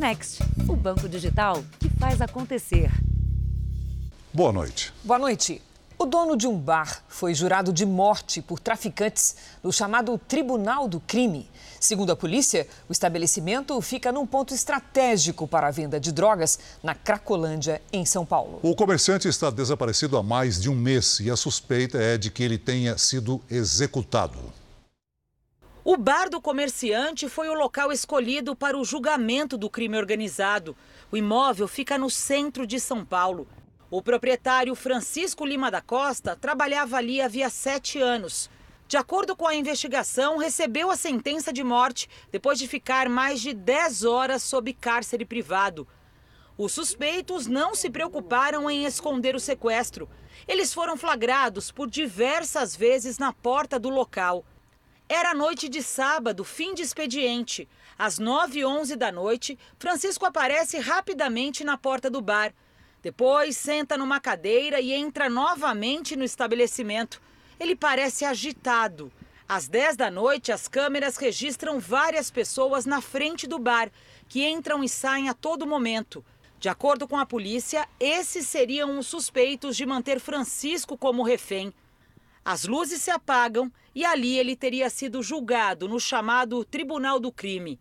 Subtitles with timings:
[0.00, 2.90] Next, o banco digital que faz acontecer.
[4.32, 4.94] Boa noite.
[5.04, 5.60] Boa noite.
[5.98, 11.00] O dono de um bar foi jurado de morte por traficantes no chamado Tribunal do
[11.00, 11.46] Crime.
[11.78, 16.94] Segundo a polícia, o estabelecimento fica num ponto estratégico para a venda de drogas na
[16.94, 18.58] Cracolândia, em São Paulo.
[18.62, 22.42] O comerciante está desaparecido há mais de um mês e a suspeita é de que
[22.42, 24.38] ele tenha sido executado.
[25.92, 30.76] O bar do comerciante foi o local escolhido para o julgamento do crime organizado.
[31.10, 33.48] O imóvel fica no centro de São Paulo.
[33.90, 38.48] O proprietário Francisco Lima da Costa trabalhava ali havia sete anos.
[38.86, 43.52] De acordo com a investigação, recebeu a sentença de morte depois de ficar mais de
[43.52, 45.88] 10 horas sob cárcere privado.
[46.56, 50.08] Os suspeitos não se preocuparam em esconder o sequestro.
[50.46, 54.44] Eles foram flagrados por diversas vezes na porta do local.
[55.12, 57.68] Era noite de sábado, fim de expediente.
[57.98, 62.54] Às 9h11 da noite, Francisco aparece rapidamente na porta do bar.
[63.02, 67.20] Depois senta numa cadeira e entra novamente no estabelecimento.
[67.58, 69.10] Ele parece agitado.
[69.48, 73.90] Às 10 da noite, as câmeras registram várias pessoas na frente do bar,
[74.28, 76.24] que entram e saem a todo momento.
[76.60, 81.74] De acordo com a polícia, esses seriam os suspeitos de manter Francisco como refém.
[82.44, 87.78] As luzes se apagam e ali ele teria sido julgado no chamado Tribunal do Crime.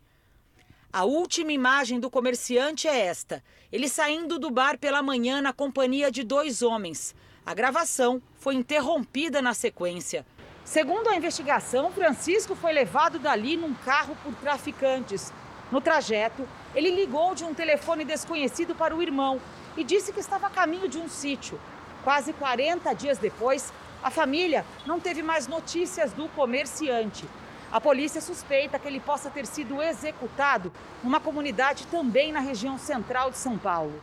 [0.92, 6.12] A última imagem do comerciante é esta: ele saindo do bar pela manhã na companhia
[6.12, 7.16] de dois homens.
[7.46, 10.26] A gravação foi interrompida na sequência.
[10.66, 15.32] Segundo a investigação, Francisco foi levado dali num carro por traficantes.
[15.72, 19.40] No trajeto, ele ligou de um telefone desconhecido para o irmão
[19.78, 21.60] e disse que estava a caminho de um sítio.
[22.04, 23.72] Quase 40 dias depois,
[24.04, 27.26] a família não teve mais notícias do comerciante.
[27.72, 30.72] A polícia suspeita que ele possa ter sido executado
[31.04, 33.94] numa comunidade também na região central de São Paulo.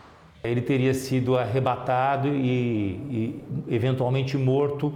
[0.45, 4.95] Ele teria sido arrebatado e, e eventualmente morto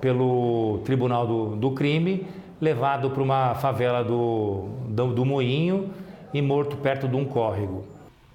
[0.00, 2.26] pelo Tribunal do, do Crime,
[2.60, 5.90] levado para uma favela do, do, do Moinho
[6.34, 7.84] e morto perto de um córrego.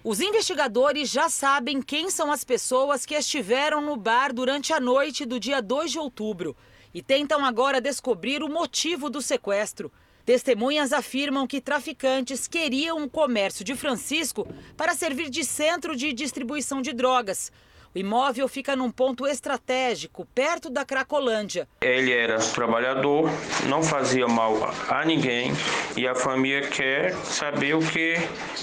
[0.09, 5.25] Os investigadores já sabem quem são as pessoas que estiveram no bar durante a noite
[5.25, 6.55] do dia 2 de outubro
[6.93, 9.91] e tentam agora descobrir o motivo do sequestro.
[10.23, 14.47] Testemunhas afirmam que traficantes queriam o comércio de Francisco
[14.77, 17.51] para servir de centro de distribuição de drogas.
[17.97, 21.67] O imóvel fica num ponto estratégico, perto da Cracolândia.
[21.81, 23.27] Ele era trabalhador,
[23.67, 24.53] não fazia mal
[24.87, 25.51] a ninguém
[25.95, 28.13] e a família quer saber o que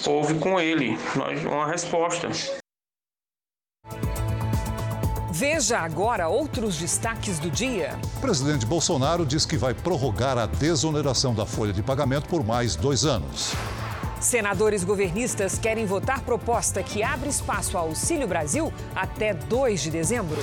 [0.07, 0.97] houve com ele.
[1.51, 2.29] Uma resposta.
[5.33, 7.99] Veja agora outros destaques do dia.
[8.19, 12.77] O presidente Bolsonaro diz que vai prorrogar a desoneração da folha de pagamento por mais
[12.77, 13.53] dois anos.
[14.25, 20.39] Senadores governistas querem votar proposta que abre espaço ao Auxílio Brasil até 2 de dezembro.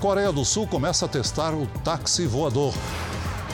[0.00, 2.72] Coreia do Sul começa a testar o táxi voador.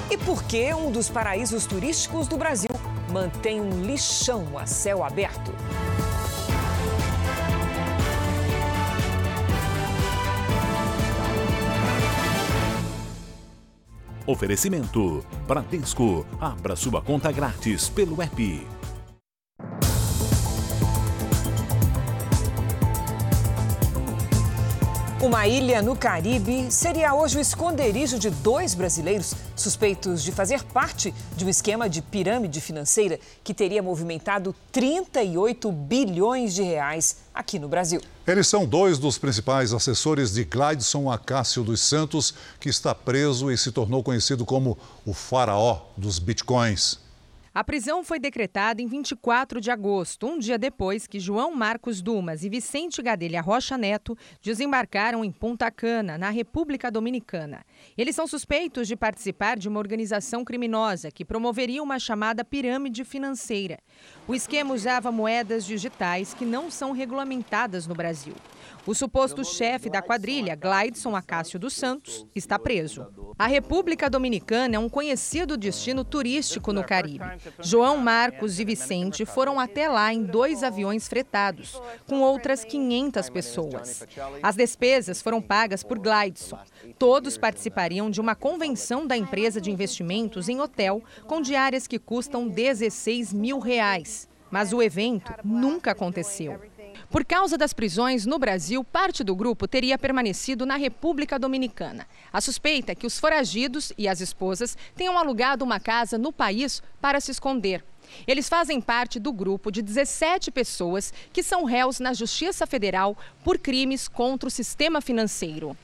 [0.08, 2.70] E por que um dos paraísos turísticos do Brasil
[3.10, 5.52] mantém um lixão a céu aberto?
[14.24, 16.24] Oferecimento: Bradesco.
[16.40, 18.81] Abra sua conta grátis pelo app.
[25.22, 31.14] Uma ilha no Caribe seria hoje o esconderijo de dois brasileiros suspeitos de fazer parte
[31.36, 37.68] de um esquema de pirâmide financeira que teria movimentado 38 bilhões de reais aqui no
[37.68, 38.00] Brasil.
[38.26, 43.56] Eles são dois dos principais assessores de Glideson Acácio dos Santos, que está preso e
[43.56, 46.98] se tornou conhecido como o faraó dos bitcoins.
[47.54, 52.44] A prisão foi decretada em 24 de agosto, um dia depois que João Marcos Dumas
[52.44, 57.62] e Vicente Gadelha Rocha Neto desembarcaram em Punta Cana, na República Dominicana.
[57.94, 63.78] Eles são suspeitos de participar de uma organização criminosa que promoveria uma chamada pirâmide financeira.
[64.26, 68.34] O esquema usava moedas digitais que não são regulamentadas no Brasil.
[68.84, 73.06] O suposto chefe da quadrilha, Glideson Acácio dos Santos, está preso.
[73.38, 77.24] A República Dominicana é um conhecido destino turístico no Caribe.
[77.60, 84.06] João Marcos e Vicente foram até lá em dois aviões fretados, com outras 500 pessoas.
[84.42, 86.58] As despesas foram pagas por Glideson.
[86.98, 92.48] Todos participariam de uma convenção da empresa de investimentos em hotel, com diárias que custam
[92.48, 94.28] 16 mil reais.
[94.50, 96.60] Mas o evento nunca aconteceu.
[97.12, 102.06] Por causa das prisões no Brasil, parte do grupo teria permanecido na República Dominicana.
[102.32, 106.82] A suspeita é que os foragidos e as esposas tenham alugado uma casa no país
[107.02, 107.84] para se esconder.
[108.26, 113.58] Eles fazem parte do grupo de 17 pessoas que são réus na Justiça Federal por
[113.58, 115.76] crimes contra o sistema financeiro.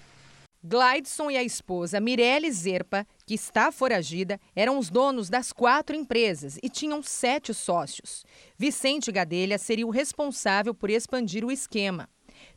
[0.63, 6.59] Glideson e a esposa Mirelle Zerpa, que está foragida, eram os donos das quatro empresas
[6.61, 8.25] e tinham sete sócios.
[8.57, 12.09] Vicente Gadelha seria o responsável por expandir o esquema.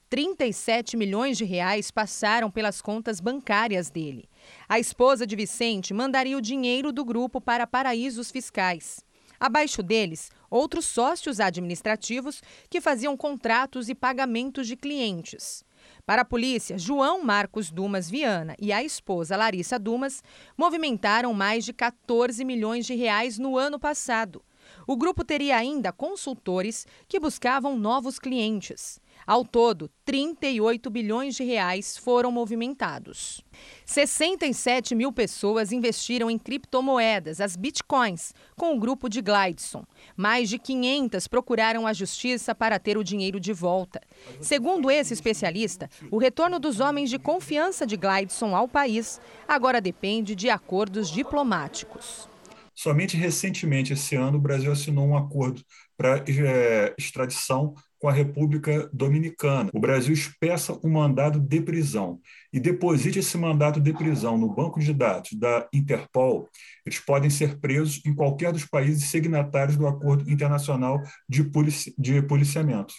[0.10, 4.28] 37 milhões de reais passaram pelas contas bancárias dele.
[4.68, 9.00] A esposa de Vicente mandaria o dinheiro do grupo para paraísos fiscais.
[9.40, 15.64] Abaixo deles, outros sócios administrativos que faziam contratos e pagamentos de clientes.
[16.06, 20.24] Para a polícia, João Marcos Dumas Viana e a esposa Larissa Dumas
[20.58, 24.44] movimentaram mais de 14 milhões de reais no ano passado.
[24.88, 29.00] O grupo teria ainda consultores que buscavam novos clientes.
[29.26, 33.42] Ao todo, 38 bilhões de reais foram movimentados.
[33.86, 39.84] 67 mil pessoas investiram em criptomoedas, as bitcoins, com o grupo de Glideson.
[40.16, 44.02] Mais de 500 procuraram a justiça para ter o dinheiro de volta.
[44.40, 50.36] Segundo esse especialista, o retorno dos homens de confiança de Glideson ao país agora depende
[50.36, 52.30] de acordos diplomáticos.
[52.74, 55.62] Somente recentemente, esse ano, o Brasil assinou um acordo
[55.96, 59.70] para é, extradição com a República Dominicana.
[59.72, 62.20] O Brasil expeça um mandado de prisão
[62.52, 66.50] e deposite esse mandato de prisão no banco de dados da Interpol,
[66.84, 71.00] eles podem ser presos em qualquer dos países signatários do Acordo Internacional
[71.30, 72.96] de, polici de Policiamento.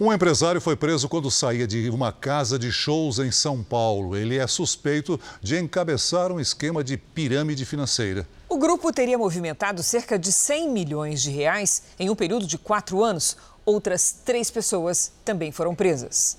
[0.00, 4.16] Um empresário foi preso quando saía de uma casa de shows em São Paulo.
[4.16, 8.26] Ele é suspeito de encabeçar um esquema de pirâmide financeira.
[8.48, 13.04] O grupo teria movimentado cerca de 100 milhões de reais em um período de quatro
[13.04, 13.36] anos.
[13.70, 16.36] Outras três pessoas também foram presas.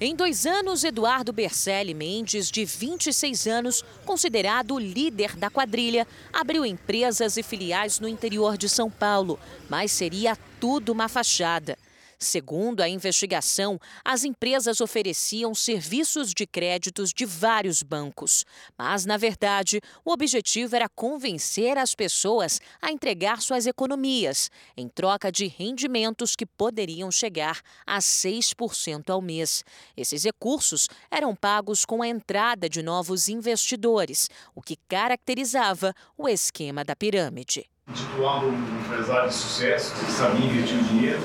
[0.00, 7.36] Em dois anos, Eduardo Bercelli Mendes, de 26 anos, considerado líder da quadrilha, abriu empresas
[7.36, 9.38] e filiais no interior de São Paulo,
[9.68, 11.76] mas seria tudo uma fachada.
[12.24, 18.46] Segundo a investigação, as empresas ofereciam serviços de créditos de vários bancos.
[18.78, 25.30] Mas, na verdade, o objetivo era convencer as pessoas a entregar suas economias, em troca
[25.30, 29.62] de rendimentos que poderiam chegar a 6% ao mês.
[29.94, 36.82] Esses recursos eram pagos com a entrada de novos investidores, o que caracterizava o esquema
[36.82, 37.66] da pirâmide.
[37.86, 41.20] Intitulando um empresário de sucesso que sabia investir dinheiro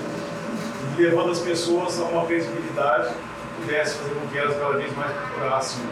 [0.99, 5.11] levando as pessoas a uma credibilidade que pudesse fazer com que elas cada vez mais
[5.11, 5.83] procurassem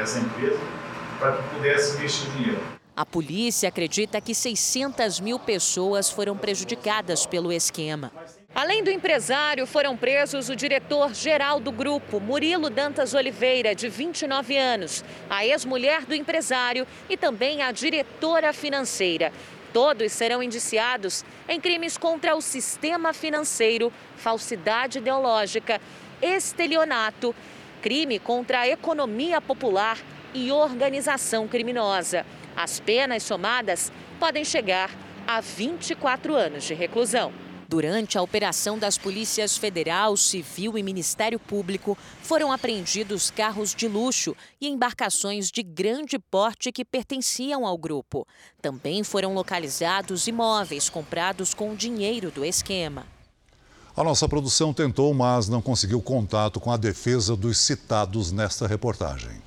[0.00, 0.58] essa empresa
[1.18, 2.60] para que pudesse investir dinheiro.
[2.94, 8.12] A polícia acredita que 600 mil pessoas foram prejudicadas pelo esquema.
[8.54, 15.02] Além do empresário, foram presos o diretor-geral do grupo, Murilo Dantas Oliveira, de 29 anos,
[15.30, 19.32] a ex-mulher do empresário e também a diretora financeira.
[19.72, 25.80] Todos serão indiciados em crimes contra o sistema financeiro, falsidade ideológica,
[26.20, 27.34] estelionato,
[27.80, 29.98] crime contra a economia popular
[30.34, 32.24] e organização criminosa.
[32.54, 33.90] As penas somadas
[34.20, 34.90] podem chegar
[35.26, 37.32] a 24 anos de reclusão.
[37.72, 44.36] Durante a operação das polícias federal, civil e Ministério Público, foram apreendidos carros de luxo
[44.60, 48.26] e embarcações de grande porte que pertenciam ao grupo.
[48.60, 53.06] Também foram localizados imóveis comprados com o dinheiro do esquema.
[53.96, 59.40] A nossa produção tentou, mas não conseguiu contato com a defesa dos citados nesta reportagem.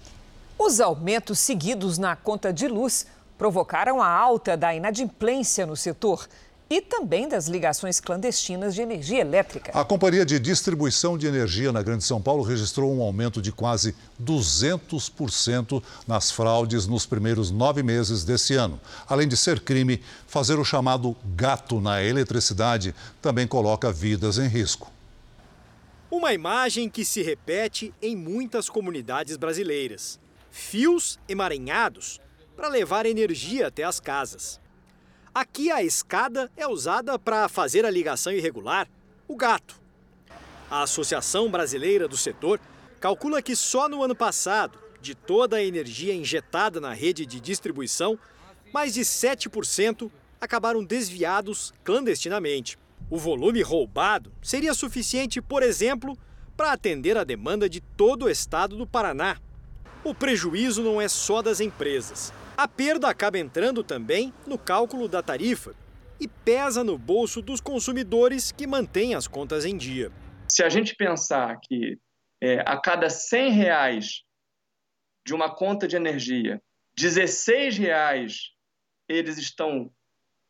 [0.57, 3.05] Os aumentos seguidos na conta de luz
[3.37, 6.27] provocaram a alta da inadimplência no setor
[6.69, 9.71] e também das ligações clandestinas de energia elétrica.
[9.73, 13.95] A Companhia de Distribuição de Energia na Grande São Paulo registrou um aumento de quase
[14.21, 18.79] 200% nas fraudes nos primeiros nove meses desse ano.
[19.07, 24.91] Além de ser crime, fazer o chamado gato na eletricidade também coloca vidas em risco.
[26.09, 30.19] Uma imagem que se repete em muitas comunidades brasileiras:
[30.49, 32.19] fios emaranhados
[32.55, 34.59] para levar energia até as casas.
[35.35, 38.87] Aqui a escada é usada para fazer a ligação irregular,
[39.27, 39.77] o gato.
[40.71, 42.57] A Associação Brasileira do Setor
[43.01, 48.17] calcula que só no ano passado, de toda a energia injetada na rede de distribuição,
[48.73, 52.79] mais de 7% acabaram desviados clandestinamente.
[53.09, 56.17] O volume roubado seria suficiente, por exemplo,
[56.55, 59.35] para atender a demanda de todo o estado do Paraná.
[60.01, 62.31] O prejuízo não é só das empresas.
[62.57, 65.75] A perda acaba entrando também no cálculo da tarifa.
[66.17, 70.09] e pesa no bolso dos consumidores que mantêm as contas em dia.
[70.47, 71.99] Se a gente pensar que
[72.41, 74.23] é, a cada 100 reais
[75.25, 76.61] de uma conta de energia,
[76.97, 78.51] 16 reais
[79.09, 79.91] eles estão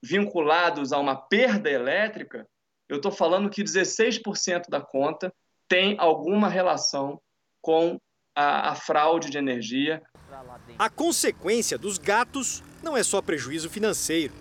[0.03, 2.47] vinculados a uma perda elétrica,
[2.87, 5.33] eu estou falando que 16% da conta
[5.67, 7.19] tem alguma relação
[7.59, 7.99] com
[8.35, 10.03] a, a fraude de energia.
[10.77, 14.33] A consequência dos gatos não é só prejuízo financeiro.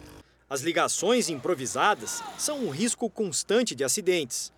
[0.49, 4.53] As ligações improvisadas são um risco constante de acidentes.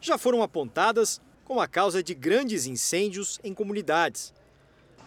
[0.00, 4.32] Já foram apontadas como a causa de grandes incêndios em comunidades.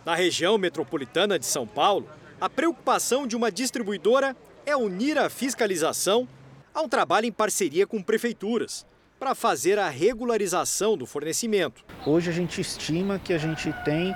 [0.05, 2.07] Na região metropolitana de São Paulo,
[2.39, 6.27] a preocupação de uma distribuidora é unir a fiscalização
[6.73, 8.85] a um trabalho em parceria com prefeituras
[9.19, 11.85] para fazer a regularização do fornecimento.
[12.05, 14.13] Hoje a gente estima que a gente tem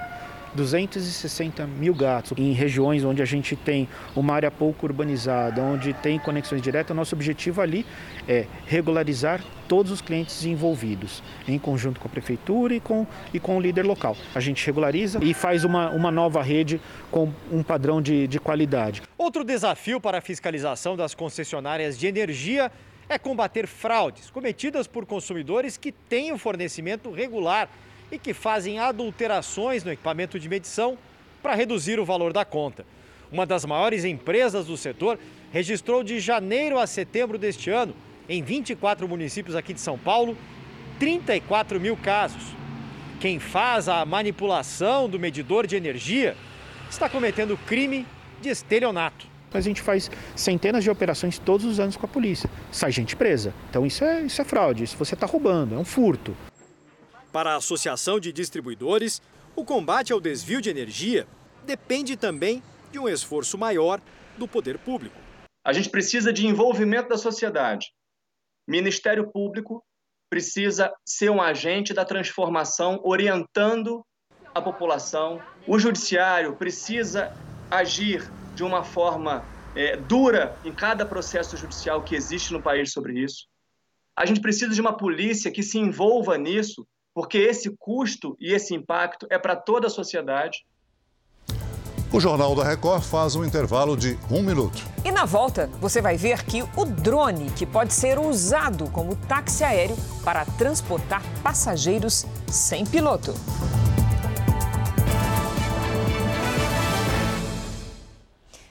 [0.58, 6.18] 260 mil gatos em regiões onde a gente tem uma área pouco urbanizada, onde tem
[6.18, 6.96] conexões diretas.
[6.96, 7.86] Nosso objetivo ali
[8.28, 13.58] é regularizar todos os clientes envolvidos, em conjunto com a prefeitura e com, e com
[13.58, 14.18] o líder local.
[14.34, 19.04] A gente regulariza e faz uma, uma nova rede com um padrão de, de qualidade.
[19.18, 22.72] Outro desafio para a fiscalização das concessionárias de energia
[23.10, 27.70] é combater fraudes cometidas por consumidores que têm o fornecimento regular
[28.12, 30.98] e que fazem adulterações no equipamento de medição
[31.42, 32.86] para reduzir o valor da conta.
[33.32, 35.20] Uma das maiores empresas do setor
[35.52, 37.94] registrou de janeiro a setembro deste ano,
[38.30, 40.38] em 24 municípios aqui de São Paulo,
[41.00, 42.56] 34 mil casos.
[43.20, 46.36] Quem faz a manipulação do medidor de energia
[46.90, 48.06] está cometendo crime
[48.42, 49.28] de estelionato.
[49.54, 52.50] A gente faz centenas de operações todos os anos com a polícia.
[52.72, 53.54] Sai gente presa.
[53.70, 56.36] Então isso é, isso é fraude, isso você está roubando, é um furto.
[57.38, 59.22] Para a Associação de Distribuidores,
[59.56, 61.28] o combate ao desvio de energia
[61.68, 64.02] depende também de um esforço maior
[64.40, 65.16] do poder público.
[65.64, 67.94] A gente precisa de envolvimento da sociedade.
[68.68, 69.86] Ministério Público
[70.32, 74.04] precisa ser um agente da transformação, orientando
[74.56, 75.40] a população.
[75.68, 77.32] O Judiciário precisa
[77.70, 83.20] agir de uma forma é, dura em cada processo judicial que existe no país sobre
[83.20, 83.46] isso.
[84.16, 86.84] A gente precisa de uma polícia que se envolva nisso
[87.18, 90.68] porque esse custo e esse impacto é para toda a sociedade.
[92.14, 94.84] O Jornal da Record faz um intervalo de um minuto.
[95.04, 99.64] E na volta, você vai ver que o drone, que pode ser usado como táxi
[99.64, 103.34] aéreo para transportar passageiros sem piloto.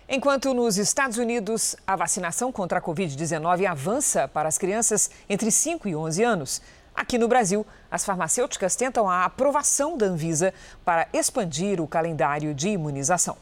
[0.09, 5.89] Enquanto nos Estados Unidos a vacinação contra a Covid-19 avança para as crianças entre 5
[5.89, 6.63] e 11 anos,
[6.97, 12.71] Aqui no Brasil, as farmacêuticas tentam a aprovação da Anvisa para expandir o calendário de
[12.71, 13.37] imunização.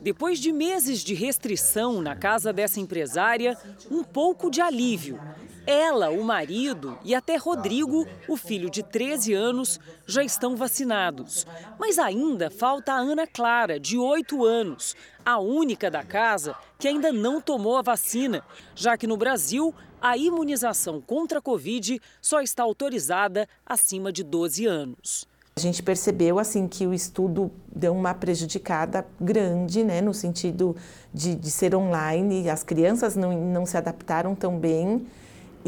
[0.00, 3.56] Depois de meses de restrição na casa dessa empresária,
[3.88, 5.20] um pouco de alívio.
[5.66, 11.44] Ela, o marido e até Rodrigo, o filho de 13 anos, já estão vacinados.
[11.76, 14.94] Mas ainda falta a Ana Clara, de 8 anos,
[15.24, 18.44] a única da casa que ainda não tomou a vacina,
[18.76, 24.66] já que no Brasil a imunização contra a Covid só está autorizada acima de 12
[24.66, 25.26] anos.
[25.56, 30.76] A gente percebeu assim que o estudo deu uma prejudicada grande, né, no sentido
[31.12, 32.48] de, de ser online.
[32.48, 35.06] As crianças não, não se adaptaram tão bem.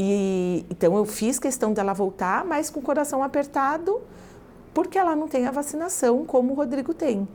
[0.00, 4.00] E, então eu fiz questão dela voltar, mas com o coração apertado,
[4.72, 7.26] porque ela não tem a vacinação como o Rodrigo tem.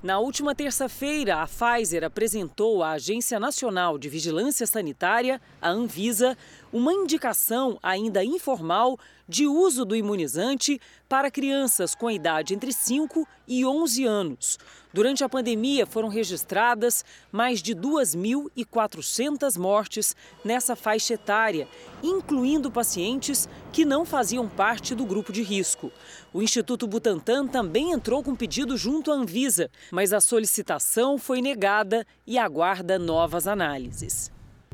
[0.00, 6.38] Na última terça-feira, a Pfizer apresentou à Agência Nacional de Vigilância Sanitária, a Anvisa,
[6.72, 8.98] uma indicação ainda informal
[9.28, 14.58] de uso do imunizante para crianças com idade entre 5 e 11 anos.
[14.92, 20.14] Durante a pandemia, foram registradas mais de 2.400 mortes
[20.44, 21.66] nessa faixa etária,
[22.02, 25.90] incluindo pacientes que não faziam parte do grupo de risco.
[26.32, 32.06] O Instituto Butantan também entrou com pedido junto à Anvisa, mas a solicitação foi negada
[32.26, 34.30] e aguarda novas análises.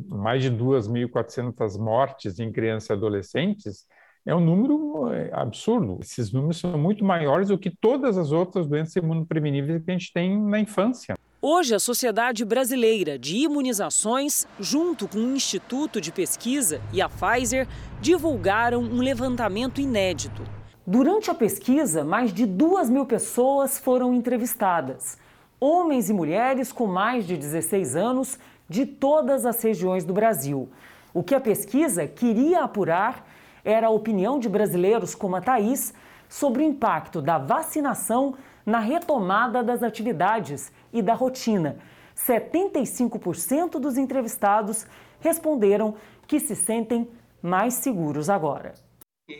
[0.06, 3.86] Mais de 2.400 mortes em crianças e adolescentes
[4.26, 5.98] é um número é, absurdo.
[6.00, 10.12] Esses números são muito maiores do que todas as outras doenças imunopreveníveis que a gente
[10.12, 11.14] tem na infância.
[11.40, 17.66] Hoje, a Sociedade Brasileira de Imunizações, junto com o Instituto de Pesquisa e a Pfizer,
[18.00, 20.42] divulgaram um levantamento inédito.
[20.86, 25.16] Durante a pesquisa, mais de duas mil pessoas foram entrevistadas.
[25.60, 28.38] Homens e mulheres com mais de 16 anos
[28.68, 30.68] de todas as regiões do Brasil.
[31.14, 33.26] O que a pesquisa queria apurar
[33.64, 35.94] era a opinião de brasileiros como a Thaís
[36.28, 38.34] sobre o impacto da vacinação
[38.64, 41.78] na retomada das atividades e da rotina.
[42.14, 44.86] 75% dos entrevistados
[45.20, 45.94] responderam
[46.26, 47.08] que se sentem
[47.40, 48.74] mais seguros agora.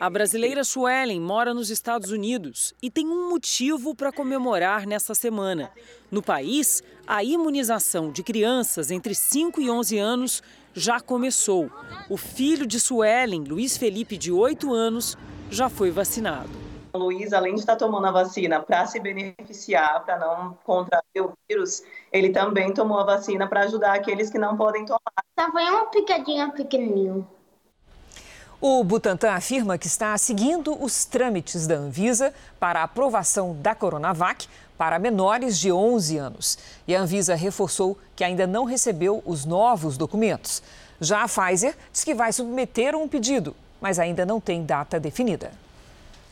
[0.00, 5.71] A brasileira Suelen mora nos Estados Unidos e tem um motivo para comemorar nessa semana.
[6.11, 10.42] No país, a imunização de crianças entre 5 e 11 anos
[10.75, 11.71] já começou.
[12.11, 15.16] O filho de Suelen, Luiz Felipe, de 8 anos,
[15.50, 16.50] já foi vacinado.
[16.92, 21.33] O Luiz, além de estar tomando a vacina para se beneficiar, para não contrair o
[21.49, 25.00] vírus, ele também tomou a vacina para ajudar aqueles que não podem tomar.
[25.38, 27.26] Só foi uma picadinha pequenininha.
[28.61, 34.49] O Butantan afirma que está seguindo os trâmites da Anvisa para a aprovação da Coronavac
[34.77, 36.59] para menores de 11 anos.
[36.87, 40.61] E a Anvisa reforçou que ainda não recebeu os novos documentos.
[41.00, 45.53] Já a Pfizer diz que vai submeter um pedido, mas ainda não tem data definida.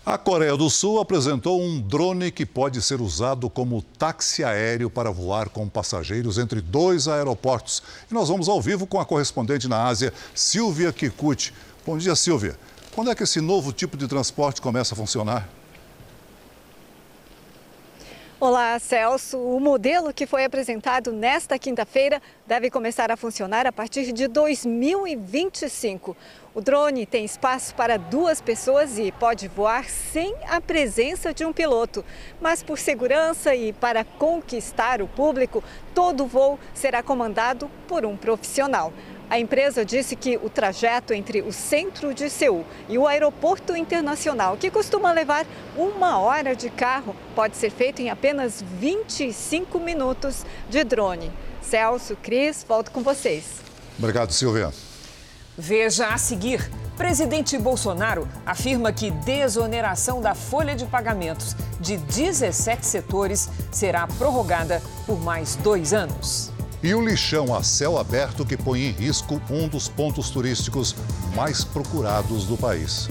[0.04, 5.12] A Coreia do Sul apresentou um drone que pode ser usado como táxi aéreo para
[5.12, 7.82] voar com passageiros entre dois aeroportos.
[8.10, 11.52] E nós vamos ao vivo com a correspondente na Ásia, Silvia Kikuchi.
[11.86, 12.58] Bom dia, Silvia.
[12.96, 15.48] Quando é que esse novo tipo de transporte começa a funcionar?
[18.40, 19.38] Olá, Celso.
[19.38, 26.16] O modelo que foi apresentado nesta quinta-feira deve começar a funcionar a partir de 2025.
[26.52, 31.52] O drone tem espaço para duas pessoas e pode voar sem a presença de um
[31.52, 32.04] piloto.
[32.40, 35.62] Mas por segurança e para conquistar o público,
[35.94, 38.92] todo voo será comandado por um profissional.
[39.28, 44.56] A empresa disse que o trajeto entre o centro de Seul e o aeroporto internacional,
[44.56, 45.44] que costuma levar
[45.76, 51.32] uma hora de carro, pode ser feito em apenas 25 minutos de drone.
[51.60, 53.44] Celso, Cris, volto com vocês.
[53.98, 54.72] Obrigado, Silvia.
[55.58, 56.70] Veja a seguir.
[56.96, 65.20] Presidente Bolsonaro afirma que desoneração da folha de pagamentos de 17 setores será prorrogada por
[65.20, 66.55] mais dois anos.
[66.82, 70.94] E o lixão a céu aberto que põe em risco um dos pontos turísticos
[71.34, 73.08] mais procurados do país.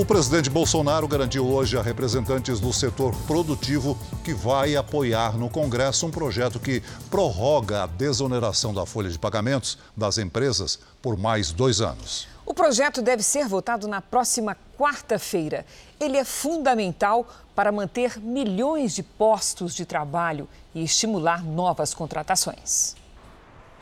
[0.00, 6.06] O presidente Bolsonaro garantiu hoje a representantes do setor produtivo que vai apoiar no Congresso
[6.06, 11.82] um projeto que prorroga a desoneração da folha de pagamentos das empresas por mais dois
[11.82, 12.26] anos.
[12.46, 15.66] O projeto deve ser votado na próxima quarta-feira.
[16.00, 22.96] Ele é fundamental para manter milhões de postos de trabalho e estimular novas contratações.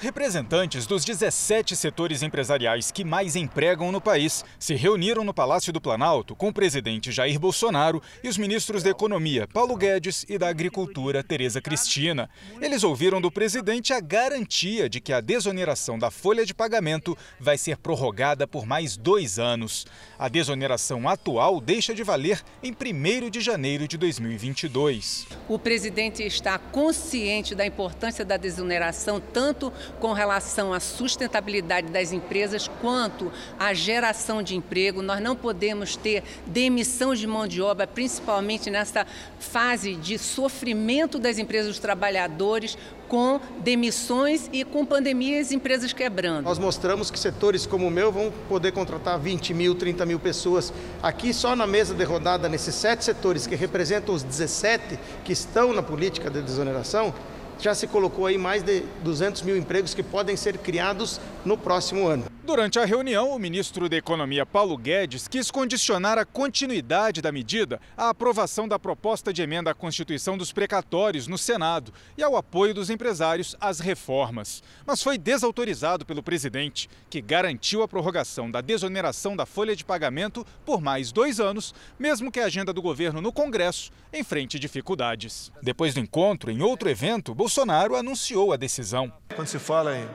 [0.01, 5.81] Representantes dos 17 setores empresariais que mais empregam no país se reuniram no Palácio do
[5.81, 10.49] Planalto com o presidente Jair Bolsonaro e os ministros da Economia Paulo Guedes e da
[10.49, 12.31] Agricultura Tereza Cristina.
[12.61, 17.59] Eles ouviram do presidente a garantia de que a desoneração da folha de pagamento vai
[17.59, 19.85] ser prorrogada por mais dois anos.
[20.19, 25.29] A desoneração atual deixa de valer em 1 de janeiro de 2022.
[25.49, 32.67] O presidente está consciente da importância da desoneração tanto com relação à sustentabilidade das empresas
[32.81, 35.03] quanto à geração de emprego.
[35.03, 39.07] Nós não podemos ter demissão de mão de obra, principalmente nessa
[39.39, 42.77] fase de sofrimento das empresas dos trabalhadores,
[43.09, 46.45] com demissões e com pandemias empresas quebrando.
[46.45, 50.73] Nós mostramos que setores como o meu vão poder contratar 20 mil, 30 mil pessoas.
[51.03, 55.73] Aqui só na mesa de rodada, nesses sete setores que representam os 17 que estão
[55.73, 57.15] na política de desoneração,
[57.59, 62.07] já se colocou aí mais de 200 mil empregos que podem ser criados no próximo
[62.07, 62.38] ano.
[62.49, 67.79] Durante a reunião, o ministro da Economia Paulo Guedes quis condicionar a continuidade da medida
[67.95, 72.73] à aprovação da proposta de emenda à Constituição dos precatórios no Senado e ao apoio
[72.73, 74.63] dos empresários às reformas.
[74.87, 80.43] Mas foi desautorizado pelo presidente, que garantiu a prorrogação da desoneração da folha de pagamento
[80.65, 85.53] por mais dois anos, mesmo que a agenda do governo no Congresso enfrente dificuldades.
[85.63, 89.13] Depois do encontro, em outro evento, Bolsonaro anunciou a decisão.
[89.37, 90.09] Quando se fala em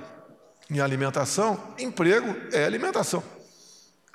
[0.70, 3.24] em alimentação, emprego é alimentação.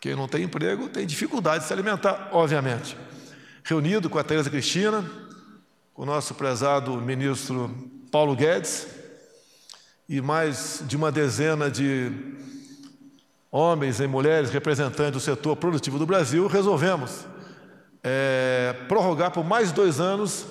[0.01, 2.97] Quem não tem emprego tem dificuldade de se alimentar, obviamente.
[3.65, 5.05] Reunido com a Tereza Cristina,
[5.93, 7.75] com o nosso prezado ministro
[8.11, 8.87] Paulo Guedes
[10.09, 12.13] e mais de uma dezena de
[13.51, 17.27] homens e mulheres representantes do setor produtivo do Brasil, resolvemos
[18.03, 20.47] é, prorrogar por mais dois anos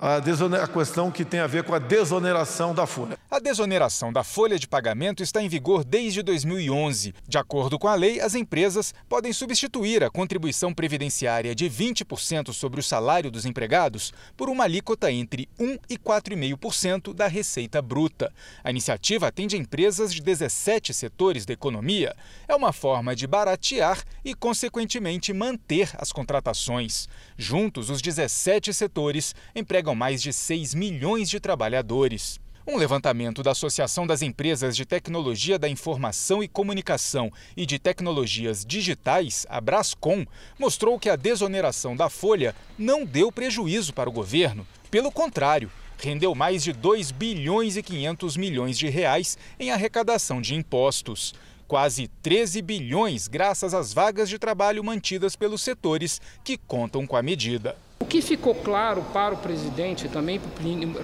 [0.00, 3.18] a, a, questão que tem a ver com a desoneração da folha.
[3.30, 7.14] A desoneração da folha de pagamento está em vigor desde 2011.
[7.28, 12.80] De acordo com a lei, as empresas podem substituir a contribuição previdenciária de 20% sobre
[12.80, 18.32] o salário dos empregados por uma alíquota entre 1 e 4,5% da receita bruta.
[18.64, 22.16] A iniciativa atende empresas de 17 setores da economia.
[22.48, 27.06] É uma forma de baratear e, consequentemente, manter as contratações.
[27.36, 32.40] Juntos, os 17 setores empregam mais de 6 milhões de trabalhadores.
[32.66, 38.64] Um levantamento da Associação das Empresas de Tecnologia da Informação e Comunicação e de Tecnologias
[38.64, 40.24] Digitais, a Brascom,
[40.58, 44.66] mostrou que a desoneração da folha não deu prejuízo para o governo.
[44.90, 50.54] Pelo contrário, rendeu mais de 2 bilhões e 500 milhões de reais em arrecadação de
[50.54, 51.34] impostos.
[51.66, 57.22] Quase 13 bilhões graças às vagas de trabalho mantidas pelos setores que contam com a
[57.22, 57.76] medida.
[58.02, 60.40] O que ficou claro para o presidente, também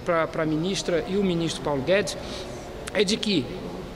[0.04, 2.16] para a ministra e o ministro Paulo Guedes,
[2.94, 3.44] é de que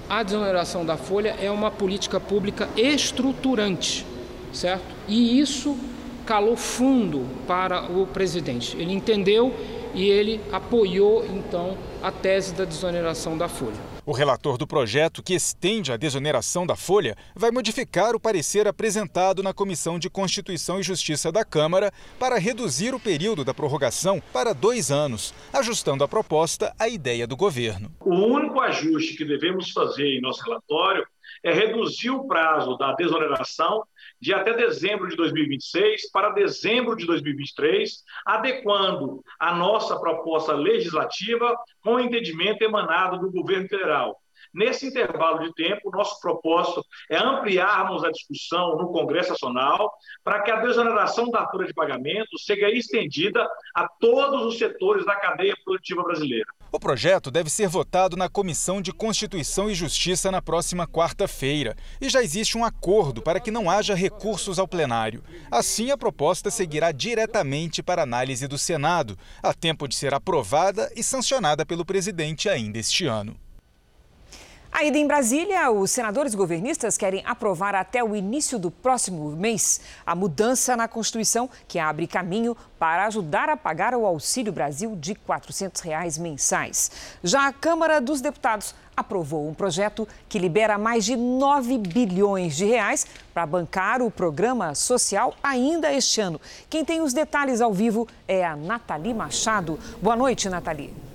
[0.07, 4.07] a desoneração da folha é uma política pública estruturante,
[4.53, 4.85] certo?
[5.09, 5.79] E isso
[6.27, 8.77] calou fundo para o presidente.
[8.77, 9.55] Ele entendeu
[9.95, 13.90] e ele apoiou então a tese da desoneração da folha.
[14.11, 19.41] O relator do projeto, que estende a desoneração da folha, vai modificar o parecer apresentado
[19.41, 24.53] na Comissão de Constituição e Justiça da Câmara para reduzir o período da prorrogação para
[24.53, 27.93] dois anos, ajustando a proposta à ideia do governo.
[28.01, 31.07] O único ajuste que devemos fazer em nosso relatório
[31.45, 33.85] é reduzir o prazo da desoneração
[34.21, 41.95] de até dezembro de 2026 para dezembro de 2023, adequando a nossa proposta legislativa com
[41.95, 44.21] o entendimento emanado do governo federal.
[44.53, 49.93] Nesse intervalo de tempo, nosso propósito é ampliarmos a discussão no Congresso Nacional
[50.25, 55.15] para que a desoneração da folha de pagamento seja estendida a todos os setores da
[55.15, 56.47] cadeia produtiva brasileira.
[56.73, 61.77] O projeto deve ser votado na Comissão de Constituição e Justiça na próxima quarta-feira.
[62.01, 65.23] E já existe um acordo para que não haja recursos ao plenário.
[65.51, 71.03] Assim, a proposta seguirá diretamente para análise do Senado, a tempo de ser aprovada e
[71.03, 73.37] sancionada pelo presidente ainda este ano.
[74.73, 80.15] Ainda em Brasília, os senadores governistas querem aprovar até o início do próximo mês a
[80.15, 85.81] mudança na Constituição que abre caminho para ajudar a pagar o Auxílio Brasil de 400
[85.83, 86.91] reais mensais.
[87.23, 92.65] Já a Câmara dos Deputados aprovou um projeto que libera mais de 9 bilhões de
[92.65, 96.41] reais para bancar o programa social ainda este ano.
[96.71, 99.81] Quem tem os detalhes ao vivo é a Nathalie Machado.
[100.01, 101.10] Boa noite, Nathalie.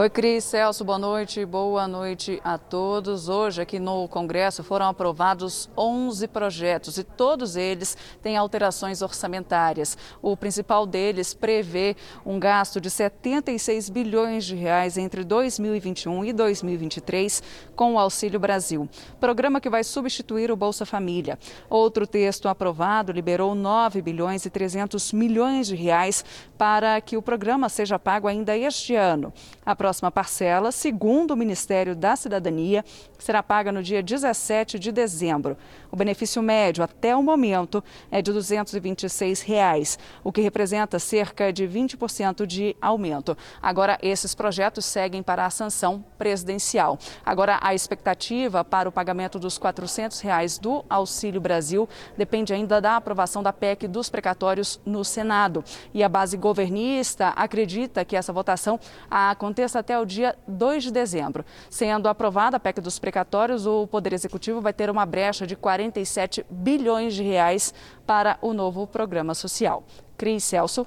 [0.00, 1.44] Oi, Cris, Celso, boa noite.
[1.44, 3.28] Boa noite a todos.
[3.28, 9.98] Hoje, aqui no Congresso, foram aprovados 11 projetos e todos eles têm alterações orçamentárias.
[10.22, 17.42] O principal deles prevê um gasto de 76 bilhões de reais entre 2021 e 2023
[17.76, 18.88] com o Auxílio Brasil,
[19.20, 21.38] programa que vai substituir o Bolsa Família.
[21.68, 26.24] Outro texto aprovado liberou 9 bilhões e 300 milhões de reais
[26.56, 29.30] para que o programa seja pago ainda este ano.
[29.64, 32.84] A próxima parcela, segundo o Ministério da Cidadania,
[33.18, 35.56] será paga no dia 17 de dezembro.
[35.90, 41.66] O benefício médio até o momento é de 226 reais, o que representa cerca de
[41.66, 43.36] 20% de aumento.
[43.60, 46.96] Agora, esses projetos seguem para a sanção presidencial.
[47.26, 52.94] Agora, a expectativa para o pagamento dos 400 reais do Auxílio Brasil depende ainda da
[52.94, 55.64] aprovação da PEC dos precatórios no Senado.
[55.92, 58.78] E a base governista acredita que essa votação
[59.10, 61.44] aconteça até o dia 2 de dezembro.
[61.68, 66.44] Sendo aprovada a PEC dos precatórios, o Poder Executivo vai ter uma brecha de 47
[66.50, 67.72] bilhões de reais
[68.06, 69.84] para o novo programa social.
[70.16, 70.86] Cris Celso.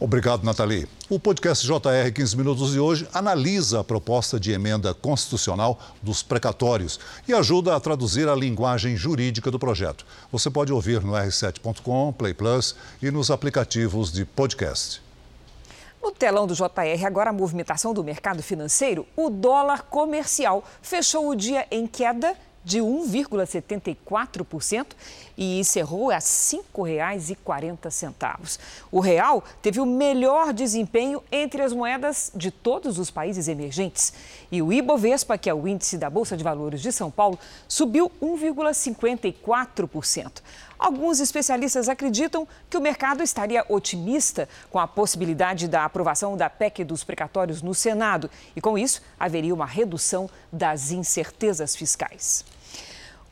[0.00, 0.86] Obrigado, Nathalie.
[1.10, 7.00] O podcast JR 15 Minutos de hoje analisa a proposta de emenda constitucional dos precatórios
[7.26, 10.06] e ajuda a traduzir a linguagem jurídica do projeto.
[10.30, 15.07] Você pode ouvir no r7.com, Play Plus e nos aplicativos de podcast.
[16.08, 21.36] No telão do JR, agora a movimentação do mercado financeiro, o dólar comercial fechou o
[21.36, 24.86] dia em queda de 1,74%
[25.36, 28.58] e encerrou a R$ 5,40.
[28.90, 34.14] O real teve o melhor desempenho entre as moedas de todos os países emergentes.
[34.50, 38.10] E o Ibovespa, que é o índice da Bolsa de Valores de São Paulo, subiu
[38.22, 40.40] 1,54%.
[40.78, 46.84] Alguns especialistas acreditam que o mercado estaria otimista com a possibilidade da aprovação da PEC
[46.84, 52.44] dos precatórios no Senado e, com isso, haveria uma redução das incertezas fiscais.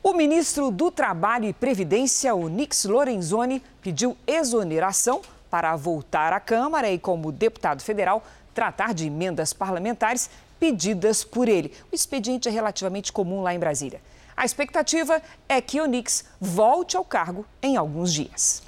[0.03, 6.91] O ministro do Trabalho e Previdência, o Nix Lorenzoni, pediu exoneração para voltar à Câmara
[6.91, 11.73] e, como deputado federal, tratar de emendas parlamentares pedidas por ele.
[11.93, 14.01] O expediente é relativamente comum lá em Brasília.
[14.37, 18.63] A expectativa é que Onix volte ao cargo em alguns dias.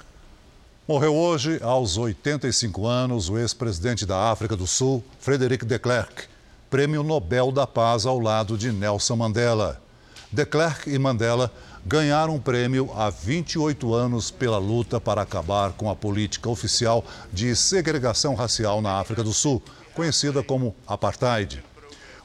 [0.87, 6.23] Morreu hoje, aos 85 anos, o ex-presidente da África do Sul, Frederic de Klerk,
[6.71, 9.79] prêmio Nobel da Paz ao lado de Nelson Mandela.
[10.31, 11.53] De Klerk e Mandela
[11.85, 17.55] ganharam um prêmio há 28 anos pela luta para acabar com a política oficial de
[17.55, 19.61] segregação racial na África do Sul,
[19.93, 21.63] conhecida como apartheid.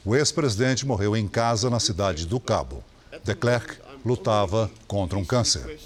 [0.02, 2.83] O ex-presidente morreu em casa na cidade do Cabo.
[3.24, 5.80] De Klerk lutava contra um câncer.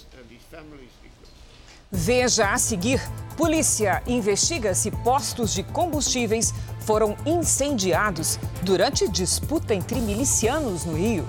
[1.90, 3.00] Veja a seguir:
[3.36, 11.24] polícia investiga se postos de combustíveis foram incendiados durante disputa entre milicianos no Rio.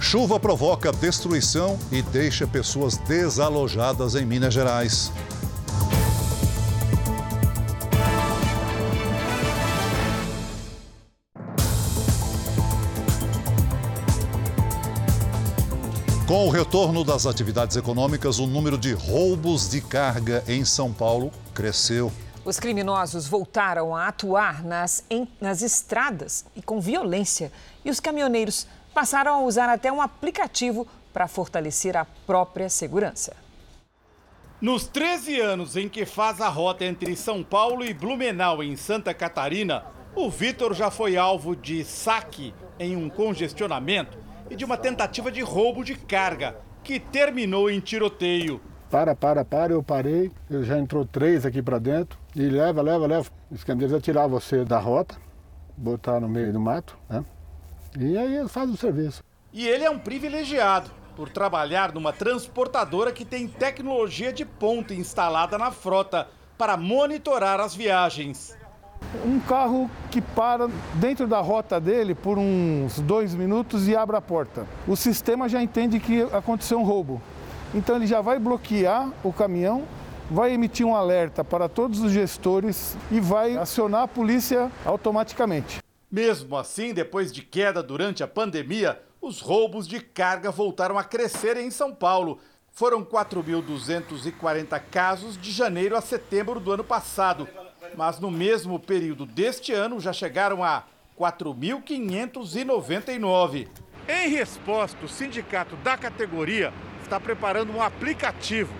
[0.00, 5.12] Chuva provoca destruição e deixa pessoas desalojadas em Minas Gerais.
[16.28, 21.32] Com o retorno das atividades econômicas, o número de roubos de carga em São Paulo
[21.54, 22.12] cresceu.
[22.44, 27.50] Os criminosos voltaram a atuar nas, em, nas estradas e com violência.
[27.82, 33.34] E os caminhoneiros passaram a usar até um aplicativo para fortalecer a própria segurança.
[34.60, 39.14] Nos 13 anos em que faz a rota entre São Paulo e Blumenau, em Santa
[39.14, 39.82] Catarina,
[40.14, 45.40] o Vitor já foi alvo de saque em um congestionamento e de uma tentativa de
[45.40, 48.60] roubo de carga, que terminou em tiroteio.
[48.90, 53.06] Para, para, para, eu parei, eu já entrou três aqui para dentro e leva, leva,
[53.06, 53.28] leva.
[53.50, 55.16] O esquema deles é tirar você da rota,
[55.76, 57.22] botar no meio do mato, né?
[57.98, 59.22] E aí ele faz o serviço.
[59.52, 65.58] E ele é um privilegiado por trabalhar numa transportadora que tem tecnologia de ponta instalada
[65.58, 68.56] na frota para monitorar as viagens.
[69.24, 74.20] Um carro que para dentro da rota dele por uns dois minutos e abre a
[74.20, 74.66] porta.
[74.86, 77.20] O sistema já entende que aconteceu um roubo.
[77.74, 79.84] Então ele já vai bloquear o caminhão,
[80.30, 85.78] vai emitir um alerta para todos os gestores e vai acionar a polícia automaticamente.
[86.10, 91.56] Mesmo assim, depois de queda durante a pandemia, os roubos de carga voltaram a crescer
[91.56, 92.38] em São Paulo.
[92.70, 97.48] Foram 4.240 casos de janeiro a setembro do ano passado
[97.96, 100.84] mas no mesmo período deste ano já chegaram a
[101.18, 103.68] 4.599.
[104.08, 106.72] Em resposta, o sindicato da categoria
[107.02, 108.72] está preparando um aplicativo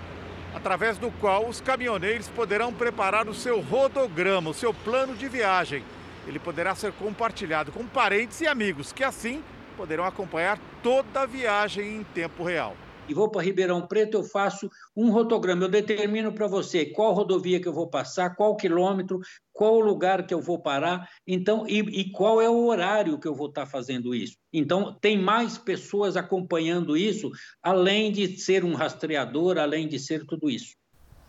[0.53, 5.83] através do qual os caminhoneiros poderão preparar o seu rodograma, o seu plano de viagem.
[6.27, 9.43] Ele poderá ser compartilhado com parentes e amigos que assim
[9.77, 12.75] poderão acompanhar toda a viagem em tempo real
[13.09, 15.63] e vou para Ribeirão Preto, eu faço um rotograma.
[15.63, 19.19] Eu determino para você qual rodovia que eu vou passar, qual quilômetro,
[19.51, 23.35] qual lugar que eu vou parar, então e, e qual é o horário que eu
[23.35, 24.37] vou estar tá fazendo isso.
[24.53, 30.49] Então tem mais pessoas acompanhando isso, além de ser um rastreador, além de ser tudo
[30.49, 30.75] isso.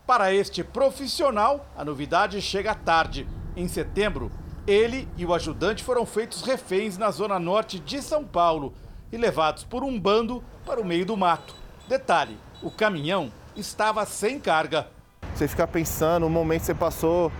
[0.07, 3.27] Para este profissional, a novidade chega tarde.
[3.57, 4.31] Em setembro,
[4.67, 8.75] ele e o ajudante foram feitos reféns na zona norte de São Paulo
[9.13, 11.55] e levados por um bando para o meio do mato.
[11.91, 14.87] Detalhe: o caminhão estava sem carga.
[15.35, 17.33] Você fica pensando, o momento que você passou,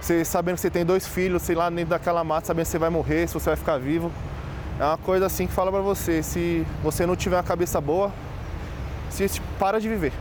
[0.00, 2.78] você sabendo que você tem dois filhos, sei lá, dentro daquela mata, sabendo se você
[2.78, 4.12] vai morrer, se você vai ficar vivo.
[4.78, 8.12] É uma coisa assim que fala para você, se você não tiver uma cabeça boa,
[9.10, 10.12] se para de viver.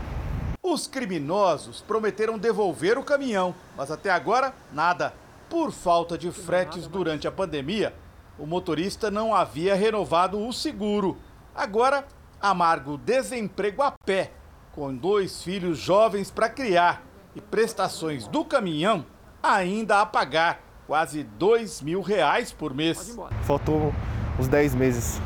[0.64, 5.14] Os criminosos prometeram devolver o caminhão, mas até agora nada.
[5.48, 7.94] Por falta de fretes durante a pandemia,
[8.40, 11.20] o motorista não havia renovado o seguro.
[11.54, 12.04] Agora
[12.50, 14.32] amargo desemprego a pé,
[14.72, 17.04] com dois filhos jovens para criar
[17.36, 19.06] e prestações do caminhão
[19.42, 23.18] ainda a pagar, quase dois mil reais por mês.
[23.44, 23.94] Faltou
[24.40, 25.20] uns 10 meses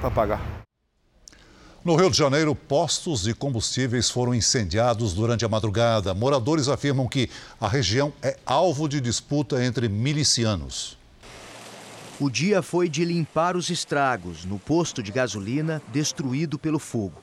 [0.00, 0.40] para pagar.
[1.84, 6.14] No Rio de Janeiro, postos de combustíveis foram incendiados durante a madrugada.
[6.14, 7.28] Moradores afirmam que
[7.60, 10.96] a região é alvo de disputa entre milicianos.
[12.22, 17.20] O dia foi de limpar os estragos no posto de gasolina destruído pelo fogo.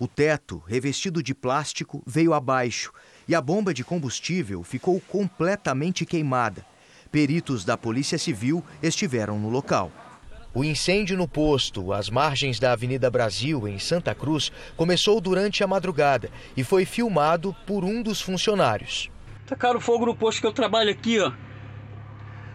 [0.00, 2.90] O teto, revestido de plástico, veio abaixo
[3.28, 6.66] e a bomba de combustível ficou completamente queimada.
[7.12, 9.92] Peritos da Polícia Civil estiveram no local.
[10.52, 15.68] O incêndio no posto, às margens da Avenida Brasil, em Santa Cruz, começou durante a
[15.68, 19.08] madrugada e foi filmado por um dos funcionários.
[19.46, 21.30] Tacaram fogo no posto que eu trabalho aqui, ó.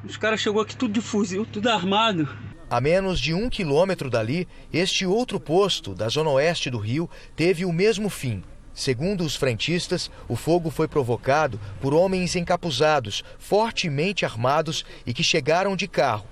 [0.03, 2.27] Os caras chegou aqui tudo de fuzil, tudo armado.
[2.69, 7.63] A menos de um quilômetro dali, este outro posto, da zona oeste do Rio, teve
[7.63, 8.43] o mesmo fim.
[8.73, 15.75] Segundo os frentistas, o fogo foi provocado por homens encapuzados, fortemente armados e que chegaram
[15.75, 16.27] de carro.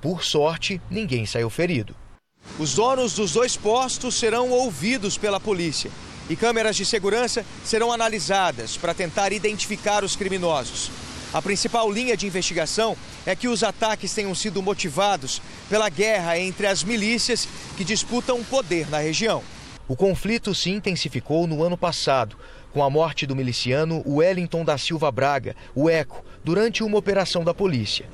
[0.00, 1.96] Por sorte, ninguém saiu ferido.
[2.58, 5.90] Os donos dos dois postos serão ouvidos pela polícia
[6.30, 10.90] e câmeras de segurança serão analisadas para tentar identificar os criminosos.
[11.32, 16.66] A principal linha de investigação é que os ataques tenham sido motivados pela guerra entre
[16.66, 19.42] as milícias que disputam poder na região.
[19.86, 22.36] O conflito se intensificou no ano passado,
[22.72, 27.52] com a morte do miliciano Wellington da Silva Braga, o Eco, durante uma operação da
[27.52, 28.06] polícia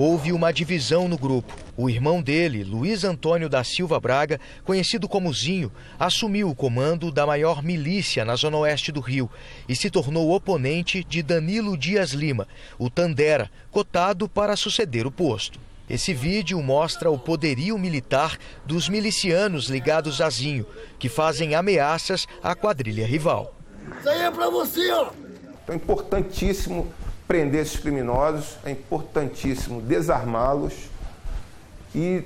[0.00, 1.54] houve uma divisão no grupo.
[1.76, 7.26] O irmão dele, Luiz Antônio da Silva Braga, conhecido como Zinho, assumiu o comando da
[7.26, 9.28] maior milícia na zona oeste do Rio
[9.68, 15.60] e se tornou oponente de Danilo Dias Lima, o Tandera, cotado para suceder o posto.
[15.88, 20.64] Esse vídeo mostra o poderio militar dos milicianos ligados a Zinho,
[20.98, 23.54] que fazem ameaças à quadrilha rival.
[23.98, 25.10] Isso aí é pra você, ó!
[25.68, 26.90] É importantíssimo
[27.30, 30.74] prender esses criminosos, é importantíssimo desarmá-los
[31.94, 32.24] e,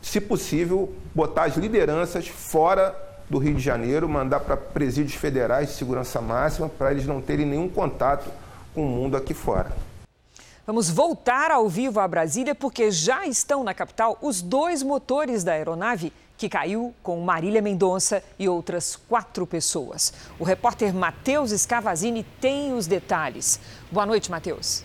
[0.00, 2.96] se possível, botar as lideranças fora
[3.28, 7.44] do Rio de Janeiro, mandar para presídios federais de segurança máxima para eles não terem
[7.44, 8.26] nenhum contato
[8.74, 9.70] com o mundo aqui fora.
[10.66, 15.52] Vamos voltar ao vivo a Brasília porque já estão na capital os dois motores da
[15.52, 20.12] aeronave que caiu com Marília Mendonça e outras quatro pessoas.
[20.38, 23.60] O repórter Matheus Scavazini tem os detalhes.
[23.90, 24.84] Boa noite, Matheus.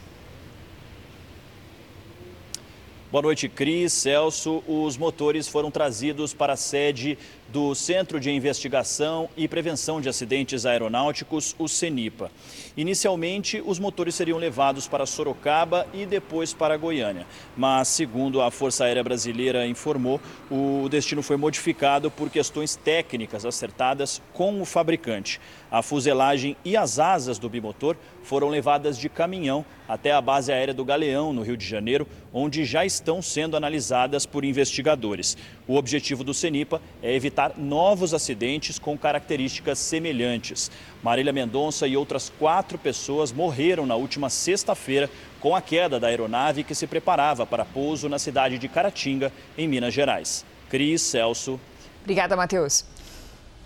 [3.11, 4.63] Boa noite, Cris, Celso.
[4.67, 7.17] Os motores foram trazidos para a sede
[7.51, 12.31] do Centro de Investigação e Prevenção de Acidentes Aeronáuticos, o CENIPA.
[12.77, 17.25] Inicialmente, os motores seriam levados para Sorocaba e depois para Goiânia,
[17.57, 24.21] mas, segundo a Força Aérea Brasileira informou, o destino foi modificado por questões técnicas acertadas
[24.33, 25.41] com o fabricante.
[25.71, 30.73] A fuselagem e as asas do bimotor foram levadas de caminhão até a base aérea
[30.73, 35.35] do Galeão, no Rio de Janeiro, onde já estão sendo analisadas por investigadores.
[35.67, 40.69] O objetivo do CENIPA é evitar novos acidentes com características semelhantes.
[41.01, 46.63] Marília Mendonça e outras quatro pessoas morreram na última sexta-feira com a queda da aeronave
[46.63, 50.45] que se preparava para pouso na cidade de Caratinga, em Minas Gerais.
[50.69, 51.59] Cris Celso.
[52.01, 52.83] Obrigada, Matheus.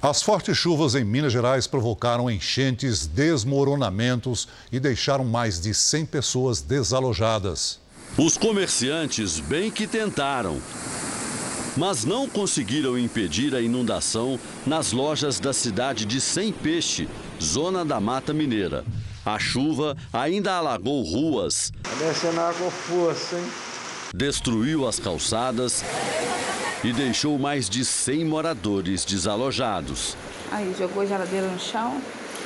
[0.01, 6.61] As fortes chuvas em Minas Gerais provocaram enchentes, desmoronamentos e deixaram mais de 100 pessoas
[6.61, 7.79] desalojadas.
[8.17, 10.61] Os comerciantes bem que tentaram
[11.75, 17.07] mas não conseguiram impedir a inundação nas lojas da cidade de Sem Peixe,
[17.41, 18.85] zona da Mata Mineira.
[19.25, 21.71] A chuva ainda alagou ruas.
[21.81, 23.45] Tá descendo água força, hein?
[24.13, 25.83] Destruiu as calçadas
[26.83, 30.15] e deixou mais de 100 moradores desalojados.
[30.51, 31.99] Aí, jogou a geladeira no chão.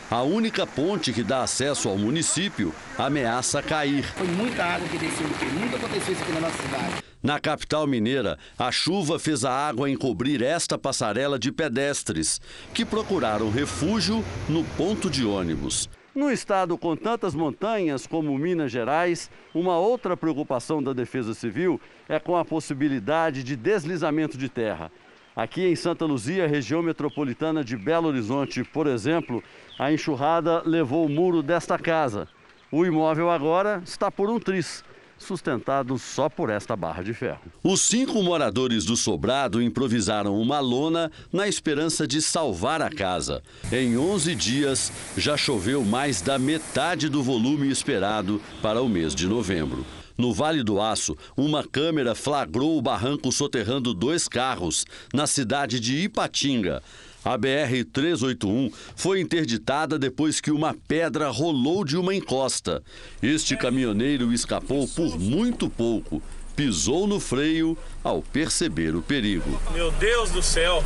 [0.10, 4.06] A única ponte que dá acesso ao município ameaça cair.
[4.14, 5.46] Foi muita água que desceu aqui.
[5.48, 7.04] Nunca aconteceu isso aqui na nossa cidade.
[7.22, 12.40] Na capital mineira, a chuva fez a água encobrir esta passarela de pedestres,
[12.74, 15.90] que procuraram refúgio no ponto de ônibus.
[16.16, 22.18] No estado com tantas montanhas como Minas Gerais, uma outra preocupação da Defesa Civil é
[22.18, 24.90] com a possibilidade de deslizamento de terra.
[25.38, 29.44] Aqui em Santa Luzia, região metropolitana de Belo Horizonte, por exemplo,
[29.78, 32.28] a enxurrada levou o muro desta casa.
[32.72, 34.84] O imóvel agora está por um tris
[35.16, 37.40] sustentado só por esta barra de ferro.
[37.64, 43.44] Os cinco moradores do sobrado improvisaram uma lona na esperança de salvar a casa.
[43.72, 49.28] Em 11 dias, já choveu mais da metade do volume esperado para o mês de
[49.28, 49.86] novembro.
[50.18, 55.98] No Vale do Aço, uma câmera flagrou o barranco soterrando dois carros na cidade de
[55.98, 56.82] Ipatinga.
[57.24, 62.82] A BR-381 foi interditada depois que uma pedra rolou de uma encosta.
[63.22, 66.22] Este caminhoneiro escapou por muito pouco.
[66.56, 69.60] Pisou no freio ao perceber o perigo.
[69.74, 70.84] Meu Deus do céu!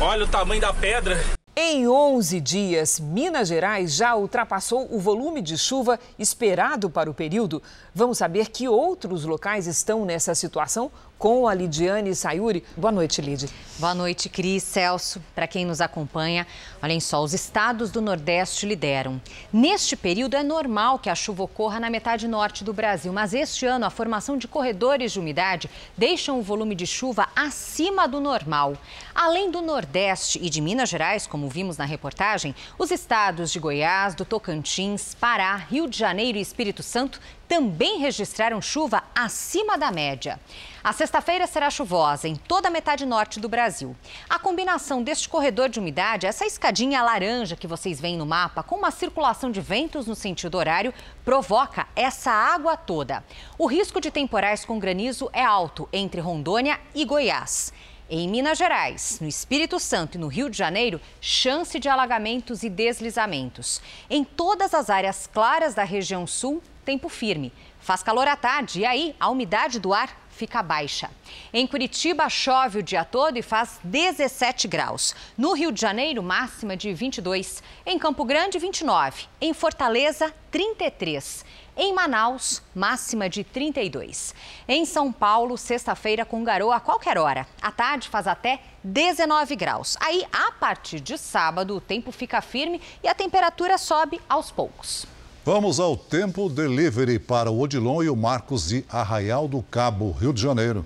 [0.00, 1.41] Olha o tamanho da pedra!
[1.54, 7.62] Em 11 dias, Minas Gerais já ultrapassou o volume de chuva esperado para o período.
[7.94, 10.90] Vamos saber que outros locais estão nessa situação
[11.22, 12.64] com a Lidiane Sayuri.
[12.76, 13.48] Boa noite, Lid.
[13.78, 15.22] Boa noite, Cris, Celso.
[15.36, 16.44] Para quem nos acompanha,
[16.82, 19.22] olhem só, os estados do Nordeste lideram.
[19.52, 23.64] Neste período é normal que a chuva ocorra na metade norte do Brasil, mas este
[23.64, 28.76] ano a formação de corredores de umidade deixam o volume de chuva acima do normal.
[29.14, 34.16] Além do Nordeste e de Minas Gerais, como vimos na reportagem, os estados de Goiás,
[34.16, 37.20] do Tocantins, Pará, Rio de Janeiro e Espírito Santo
[37.52, 40.40] também registraram chuva acima da média.
[40.82, 43.94] A sexta-feira será chuvosa em toda a metade norte do Brasil.
[44.26, 48.76] A combinação deste corredor de umidade, essa escadinha laranja que vocês veem no mapa, com
[48.76, 50.94] uma circulação de ventos no sentido horário,
[51.26, 53.22] provoca essa água toda.
[53.58, 57.70] O risco de temporais com granizo é alto entre Rondônia e Goiás.
[58.10, 62.68] Em Minas Gerais, no Espírito Santo e no Rio de Janeiro, chance de alagamentos e
[62.68, 63.80] deslizamentos.
[64.10, 67.52] Em todas as áreas claras da região sul, tempo firme.
[67.80, 71.10] Faz calor à tarde e aí a umidade do ar fica baixa.
[71.52, 75.14] Em Curitiba, chove o dia todo e faz 17 graus.
[75.36, 77.62] No Rio de Janeiro, máxima de 22.
[77.86, 79.24] Em Campo Grande, 29.
[79.40, 81.44] Em Fortaleza, 33.
[81.74, 84.34] Em Manaus, máxima de 32.
[84.68, 87.46] Em São Paulo, sexta-feira com garoa a qualquer hora.
[87.62, 89.96] À tarde faz até 19 graus.
[89.98, 95.06] Aí, a partir de sábado, o tempo fica firme e a temperatura sobe aos poucos.
[95.46, 100.34] Vamos ao tempo delivery para o Odilon e o Marcos de Arraial do Cabo, Rio
[100.34, 100.84] de Janeiro.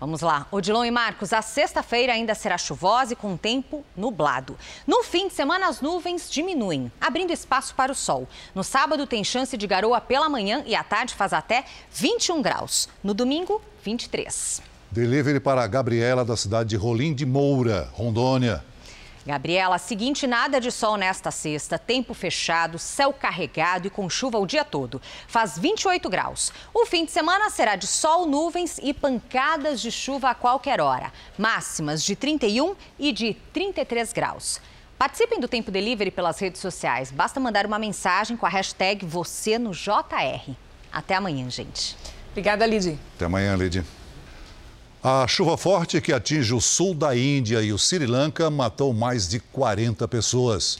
[0.00, 0.46] Vamos lá.
[0.50, 4.56] Odilon e Marcos, a sexta-feira ainda será chuvosa e com tempo nublado.
[4.86, 8.26] No fim de semana, as nuvens diminuem, abrindo espaço para o sol.
[8.54, 12.88] No sábado, tem chance de garoa pela manhã e à tarde faz até 21 graus.
[13.04, 14.62] No domingo, 23.
[14.90, 18.64] Delivery para a Gabriela, da cidade de Rolim de Moura, Rondônia.
[19.26, 24.46] Gabriela, seguinte, nada de sol nesta sexta, tempo fechado, céu carregado e com chuva o
[24.46, 25.00] dia todo.
[25.28, 26.52] Faz 28 graus.
[26.72, 31.12] O fim de semana será de sol, nuvens e pancadas de chuva a qualquer hora.
[31.36, 34.60] Máximas de 31 e de 33 graus.
[34.98, 37.10] Participem do Tempo Delivery pelas redes sociais.
[37.10, 40.54] Basta mandar uma mensagem com a hashtag você no JR.
[40.92, 41.96] Até amanhã, gente.
[42.30, 42.98] Obrigada, Lidy.
[43.16, 43.84] Até amanhã, Lidy.
[45.02, 49.26] A chuva forte que atinge o sul da Índia e o Sri Lanka matou mais
[49.26, 50.78] de 40 pessoas.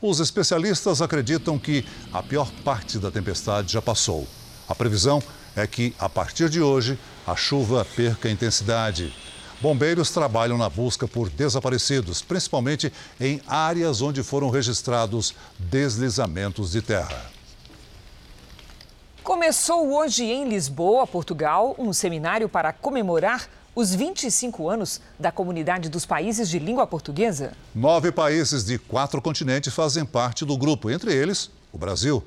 [0.00, 4.24] Os especialistas acreditam que a pior parte da tempestade já passou.
[4.68, 5.20] A previsão
[5.56, 6.96] é que, a partir de hoje,
[7.26, 9.12] a chuva perca intensidade.
[9.60, 17.35] Bombeiros trabalham na busca por desaparecidos, principalmente em áreas onde foram registrados deslizamentos de terra.
[19.26, 26.06] Começou hoje em Lisboa, Portugal, um seminário para comemorar os 25 anos da Comunidade dos
[26.06, 27.52] Países de Língua Portuguesa.
[27.74, 32.22] Nove países de quatro continentes fazem parte do grupo, entre eles o Brasil.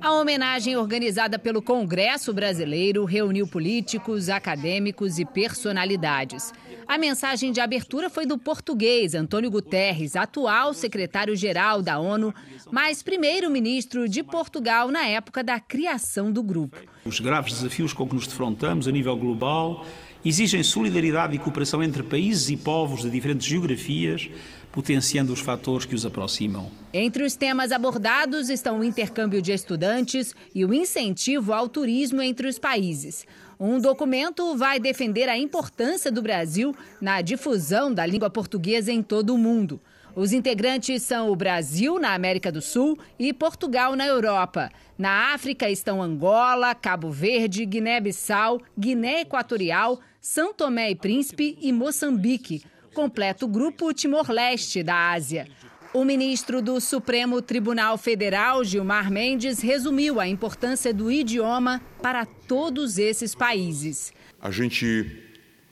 [0.00, 6.52] A homenagem organizada pelo Congresso Brasileiro reuniu políticos, acadêmicos e personalidades.
[6.86, 12.32] A mensagem de abertura foi do português Antônio Guterres, atual secretário-geral da ONU,
[12.70, 16.76] mas primeiro-ministro de Portugal na época da criação do grupo.
[17.04, 19.84] Os graves desafios com que nos defrontamos a nível global
[20.24, 24.28] exigem solidariedade e cooperação entre países e povos de diferentes geografias,
[24.76, 26.70] potenciando os fatores que os aproximam.
[26.92, 32.46] Entre os temas abordados estão o intercâmbio de estudantes e o incentivo ao turismo entre
[32.46, 33.26] os países.
[33.58, 39.34] Um documento vai defender a importância do Brasil na difusão da língua portuguesa em todo
[39.34, 39.80] o mundo.
[40.14, 44.70] Os integrantes são o Brasil, na América do Sul, e Portugal, na Europa.
[44.98, 52.62] Na África estão Angola, Cabo Verde, Guiné-Bissau, Guiné Equatorial, São Tomé e Príncipe e Moçambique.
[52.96, 55.46] Completa o grupo Timor-Leste da Ásia.
[55.92, 62.96] O ministro do Supremo Tribunal Federal, Gilmar Mendes, resumiu a importância do idioma para todos
[62.96, 64.14] esses países.
[64.40, 65.14] A gente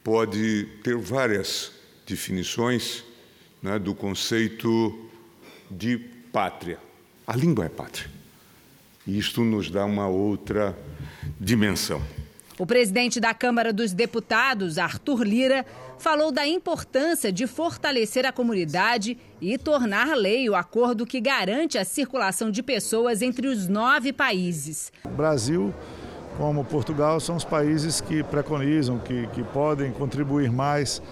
[0.05, 1.73] pode ter várias
[2.07, 3.03] definições
[3.63, 5.09] né, do conceito
[5.71, 5.97] de
[6.31, 6.79] pátria.
[7.27, 8.11] A língua é pátria.
[9.07, 10.77] E isto nos dá uma outra
[11.41, 12.03] dimensão.
[12.57, 15.67] O presidente da Câmara dos Deputados, Arthur Lira,
[15.99, 21.85] falou da importância de fortalecer a comunidade e tornar lei o acordo que garante a
[21.85, 24.93] circulação de pessoas entre os nove países.
[25.05, 25.75] O Brasil,
[26.37, 31.03] como Portugal, são os países que preconizam, que, que podem contribuir mais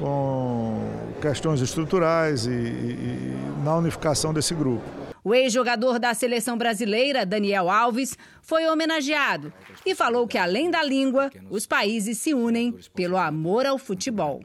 [0.00, 0.82] com
[1.20, 4.82] questões estruturais e, e, e na unificação desse grupo.
[5.22, 9.52] O ex-jogador da seleção brasileira, Daniel Alves, foi homenageado
[9.84, 14.40] e falou que, além da língua, os países se unem pelo amor ao futebol.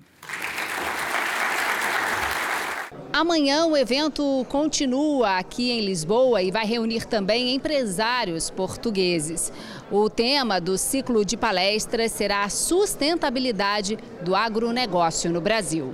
[3.13, 9.53] Amanhã o evento continua aqui em Lisboa e vai reunir também empresários portugueses.
[9.91, 15.93] O tema do ciclo de palestras será a sustentabilidade do agronegócio no Brasil.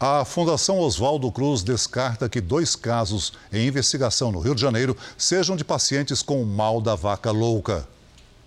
[0.00, 5.54] A Fundação Oswaldo Cruz descarta que dois casos em investigação no Rio de Janeiro sejam
[5.54, 7.86] de pacientes com mal da vaca louca.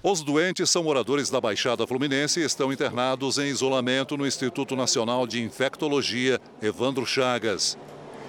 [0.04, 5.26] Os doentes são moradores da Baixada Fluminense e estão internados em isolamento no Instituto Nacional
[5.26, 7.78] de Infectologia Evandro Chagas.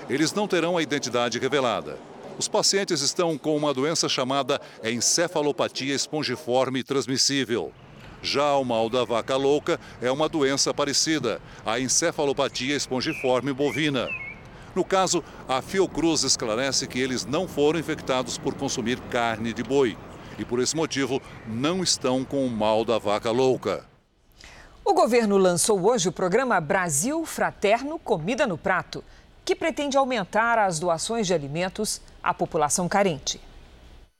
[0.08, 1.98] Eles não terão a identidade revelada.
[2.38, 7.72] Os pacientes estão com uma doença chamada encefalopatia espongiforme transmissível.
[8.22, 14.08] Já o mal da vaca louca é uma doença parecida, a encefalopatia espongiforme bovina.
[14.74, 19.96] No caso, a Fiocruz esclarece que eles não foram infectados por consumir carne de boi
[20.38, 23.86] e, por esse motivo, não estão com o mal da vaca louca.
[24.84, 29.02] O governo lançou hoje o programa Brasil Fraterno Comida no Prato,
[29.46, 33.40] que pretende aumentar as doações de alimentos à população carente.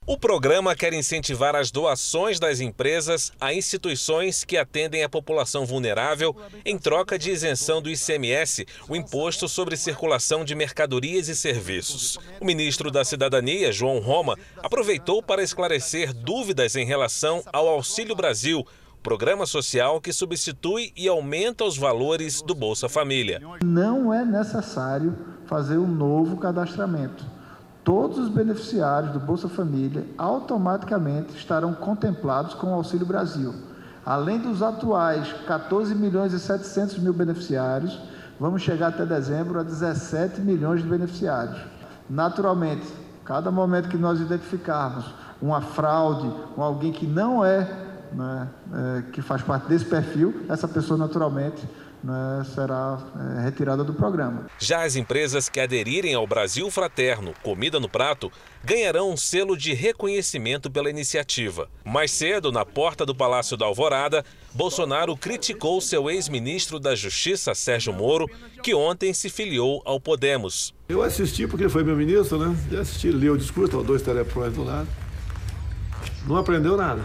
[0.07, 6.37] O programa quer incentivar as doações das empresas a instituições que atendem a população vulnerável
[6.65, 12.21] em troca de isenção do ICMS, o Imposto sobre Circulação de Mercadorias e Serviços.
[12.41, 18.65] O ministro da Cidadania, João Roma, aproveitou para esclarecer dúvidas em relação ao Auxílio Brasil,
[19.07, 23.41] programa social que substitui e aumenta os valores do Bolsa Família.
[23.65, 27.25] Não é necessário fazer um novo cadastramento
[27.87, 33.55] todos os beneficiários do Bolsa Família automaticamente estarão contemplados com o Auxílio Brasil.
[34.05, 37.97] Além dos atuais 14 milhões e 700 mil beneficiários,
[38.41, 41.61] vamos chegar até dezembro a 17 milhões de beneficiários.
[42.11, 42.93] Naturalmente,
[43.25, 45.05] cada momento que nós identificarmos
[45.41, 46.29] uma fraude,
[46.59, 51.67] um alguém que não é, né, é que faz parte desse perfil, essa pessoa naturalmente
[52.03, 52.99] né, será
[53.39, 54.47] é, retirada do programa.
[54.59, 58.31] Já as empresas que aderirem ao Brasil Fraterno Comida no Prato
[58.63, 61.69] ganharão um selo de reconhecimento pela iniciativa.
[61.85, 67.93] Mais cedo, na porta do Palácio da Alvorada, Bolsonaro criticou seu ex-ministro da Justiça, Sérgio
[67.93, 68.29] Moro,
[68.63, 70.75] que ontem se filiou ao Podemos.
[70.89, 72.57] Eu assisti porque ele foi meu ministro, né?
[72.71, 74.89] Eu assisti, li o discurso, dois telefones do lado.
[76.27, 77.03] Não aprendeu nada.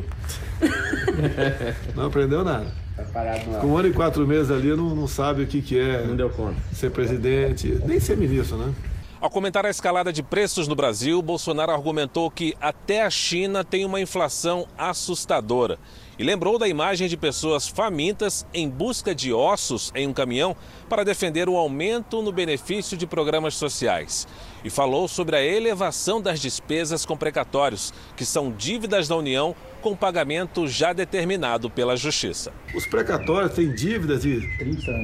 [1.94, 2.66] Não aprendeu nada.
[3.12, 6.06] Tá Com um ano e quatro meses ali, não, não sabe o que, que é
[6.06, 6.56] não deu conta.
[6.72, 8.72] ser presidente, nem ser ministro, né?
[9.20, 13.84] Ao comentar a escalada de preços no Brasil, Bolsonaro argumentou que até a China tem
[13.84, 15.78] uma inflação assustadora
[16.18, 20.56] e lembrou da imagem de pessoas famintas em busca de ossos em um caminhão
[20.88, 24.26] para defender o aumento no benefício de programas sociais.
[24.64, 29.94] E falou sobre a elevação das despesas com precatórios, que são dívidas da União com
[29.94, 32.52] pagamento já determinado pela Justiça.
[32.74, 34.40] Os precatórios têm dívidas de,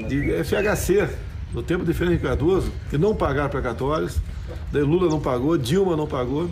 [0.09, 1.09] de FHC
[1.53, 4.17] no tempo de Fernando Cardoso, que não pagaram precatórios,
[4.73, 6.49] Lula não pagou, Dilma não pagou.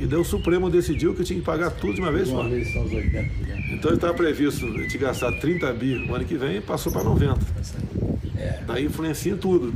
[0.00, 2.42] E daí o Supremo decidiu que tinha que pagar tudo de uma vez só.
[3.70, 7.38] Então estava previsto de gastar 30 bi no ano que vem e passou para 90.
[8.66, 9.74] Daí influencia em tudo.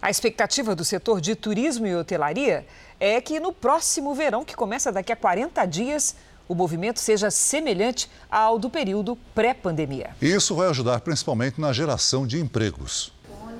[0.00, 2.66] A expectativa do setor de turismo e hotelaria
[2.98, 6.16] é que no próximo verão, que começa daqui a 40 dias,
[6.48, 10.16] o movimento seja semelhante ao do período pré-pandemia.
[10.22, 13.12] Isso vai ajudar principalmente na geração de empregos.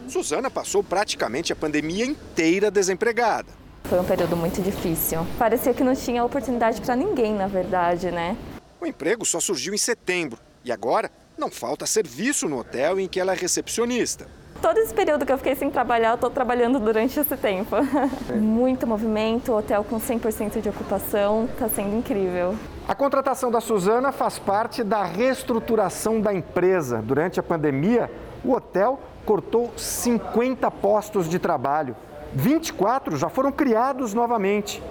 [0.08, 3.59] Suzana passou praticamente a pandemia inteira desempregada.
[3.91, 5.26] Foi um período muito difícil.
[5.36, 8.36] Parecia que não tinha oportunidade para ninguém, na verdade, né?
[8.80, 13.18] O emprego só surgiu em setembro e agora não falta serviço no hotel em que
[13.18, 14.28] ela é recepcionista.
[14.62, 17.74] Todo esse período que eu fiquei sem trabalhar, eu estou trabalhando durante esse tempo.
[17.74, 18.32] É.
[18.38, 22.55] Muito movimento, hotel com 100% de ocupação, está sendo incrível.
[22.86, 27.03] A contratação da Suzana faz parte da reestruturação da empresa.
[27.03, 28.09] Durante a pandemia,
[28.45, 31.97] o hotel cortou 50 postos de trabalho.
[32.35, 34.83] 24 já foram criados novamente,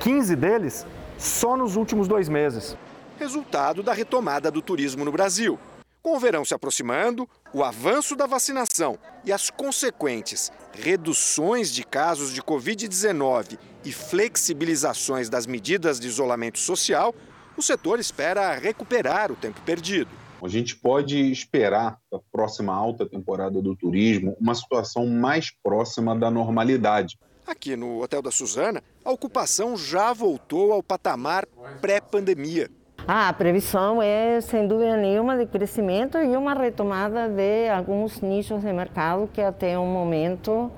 [0.00, 0.86] 15 deles
[1.18, 2.76] só nos últimos dois meses.
[3.18, 5.58] Resultado da retomada do turismo no Brasil.
[6.02, 12.32] Com o verão se aproximando, o avanço da vacinação e as consequentes reduções de casos
[12.32, 17.14] de Covid-19 e flexibilizações das medidas de isolamento social,
[17.56, 20.10] o setor espera recuperar o tempo perdido.
[20.44, 26.30] A gente pode esperar da próxima alta temporada do turismo uma situação mais próxima da
[26.30, 27.18] normalidade.
[27.46, 31.46] Aqui no Hotel da Suzana, a ocupação já voltou ao patamar
[31.80, 32.68] pré-pandemia.
[33.08, 38.60] Ah, a previsão é, sem dúvida nenhuma, de crescimento e uma retomada de alguns nichos
[38.60, 40.70] de mercado que até o momento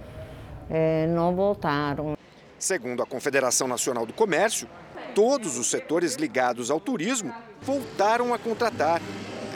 [0.71, 2.17] eh, não voltaram.
[2.57, 4.69] Segundo a Confederação Nacional do Comércio,
[5.13, 9.01] todos os setores ligados ao turismo voltaram a contratar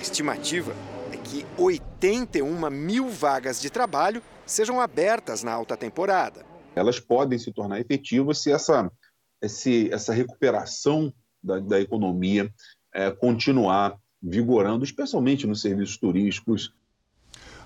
[0.01, 0.75] a estimativa
[1.13, 6.43] é que 81 mil vagas de trabalho sejam abertas na alta temporada.
[6.75, 8.91] Elas podem se tornar efetivas se essa,
[9.43, 12.51] esse, essa recuperação da, da economia
[12.95, 16.73] é, continuar vigorando, especialmente nos serviços turísticos.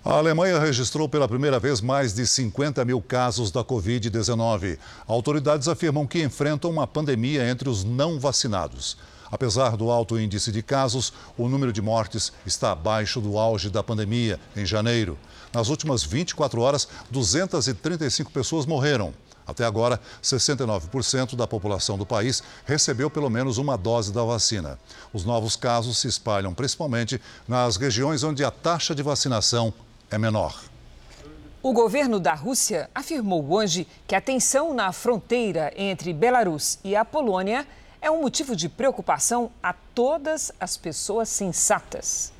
[0.04, 4.76] A Alemanha registrou pela primeira vez mais de 50 mil casos da Covid-19.
[5.06, 8.98] Autoridades afirmam que enfrentam uma pandemia entre os não vacinados.
[9.34, 13.82] Apesar do alto índice de casos, o número de mortes está abaixo do auge da
[13.82, 15.18] pandemia, em janeiro.
[15.52, 19.12] Nas últimas 24 horas, 235 pessoas morreram.
[19.44, 24.78] Até agora, 69% da população do país recebeu pelo menos uma dose da vacina.
[25.12, 29.74] Os novos casos se espalham principalmente nas regiões onde a taxa de vacinação
[30.12, 30.62] é menor.
[31.60, 37.04] O governo da Rússia afirmou hoje que a tensão na fronteira entre Belarus e a
[37.04, 37.66] Polônia
[38.04, 42.33] é um motivo de preocupação a todas as pessoas sensatas.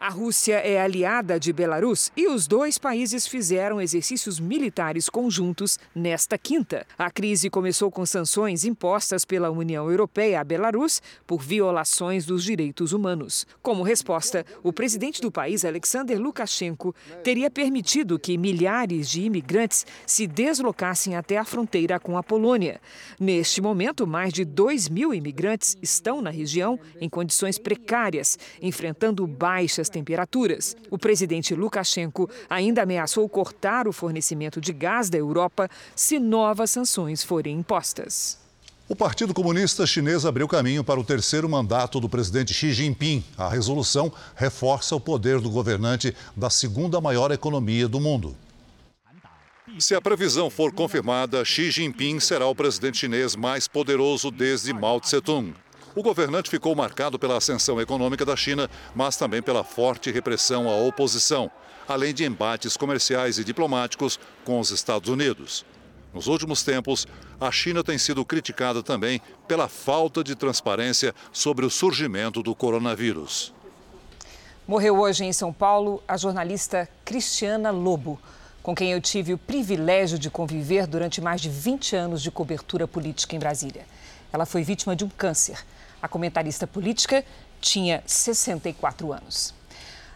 [0.00, 6.38] A Rússia é aliada de Belarus e os dois países fizeram exercícios militares conjuntos nesta
[6.38, 6.86] quinta.
[6.96, 12.94] A crise começou com sanções impostas pela União Europeia a Belarus por violações dos direitos
[12.94, 13.46] humanos.
[13.60, 20.26] Como resposta, o presidente do país, Alexander Lukashenko, teria permitido que milhares de imigrantes se
[20.26, 22.80] deslocassem até a fronteira com a Polônia.
[23.20, 29.89] Neste momento, mais de 2 mil imigrantes estão na região em condições precárias, enfrentando baixas
[29.90, 30.76] temperaturas.
[30.90, 37.22] O presidente Lukashenko ainda ameaçou cortar o fornecimento de gás da Europa se novas sanções
[37.22, 38.38] forem impostas.
[38.88, 43.22] O Partido Comunista Chinês abriu caminho para o terceiro mandato do presidente Xi Jinping.
[43.38, 48.36] A resolução reforça o poder do governante da segunda maior economia do mundo.
[49.78, 55.00] Se a previsão for confirmada, Xi Jinping será o presidente chinês mais poderoso desde Mao
[55.00, 55.54] Tse-tung.
[55.94, 60.76] O governante ficou marcado pela ascensão econômica da China, mas também pela forte repressão à
[60.76, 61.50] oposição,
[61.88, 65.64] além de embates comerciais e diplomáticos com os Estados Unidos.
[66.14, 67.06] Nos últimos tempos,
[67.40, 73.52] a China tem sido criticada também pela falta de transparência sobre o surgimento do coronavírus.
[74.66, 78.20] Morreu hoje em São Paulo a jornalista Cristiana Lobo,
[78.62, 82.86] com quem eu tive o privilégio de conviver durante mais de 20 anos de cobertura
[82.86, 83.84] política em Brasília.
[84.32, 85.58] Ela foi vítima de um câncer.
[86.02, 87.24] A comentarista política
[87.60, 89.54] tinha 64 anos.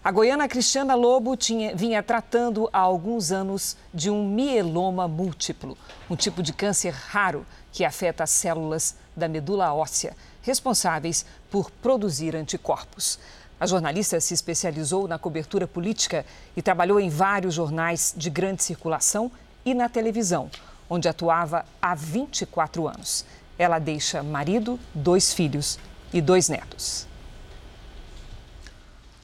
[0.04, 5.78] A goiana Cristiana Lobo tinha, vinha tratando há alguns anos de um mieloma múltiplo,
[6.10, 12.36] um tipo de câncer raro que afeta as células da medula óssea, responsáveis por produzir
[12.36, 13.18] anticorpos.
[13.58, 19.32] A jornalista se especializou na cobertura política e trabalhou em vários jornais de grande circulação
[19.64, 20.50] e na televisão,
[20.90, 23.24] onde atuava há 24 anos.
[23.59, 25.78] Ela deixa marido, dois filhos
[26.12, 27.07] e dois netos.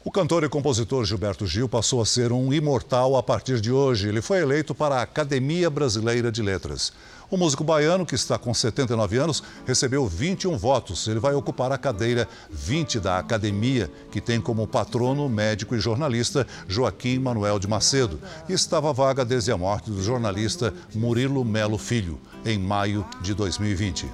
[0.03, 4.09] O cantor e compositor Gilberto Gil passou a ser um imortal a partir de hoje.
[4.09, 6.91] Ele foi eleito para a Academia Brasileira de Letras.
[7.31, 11.07] O músico baiano, que está com 79 anos, recebeu 21 votos.
[11.07, 16.45] Ele vai ocupar a cadeira 20 da academia, que tem como patrono médico e jornalista
[16.67, 18.21] Joaquim Manuel de Macedo.
[18.49, 24.11] E estava vaga desde a morte do jornalista Murilo Melo Filho, em maio de 2020.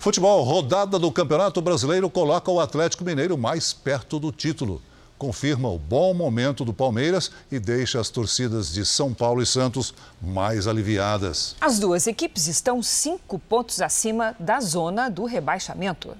[0.00, 4.82] Futebol, rodada do Campeonato Brasileiro coloca o Atlético Mineiro mais perto do título.
[5.18, 9.92] Confirma o bom momento do Palmeiras e deixa as torcidas de São Paulo e Santos
[10.22, 11.56] mais aliviadas.
[11.60, 16.16] As duas equipes estão cinco pontos acima da zona do rebaixamento.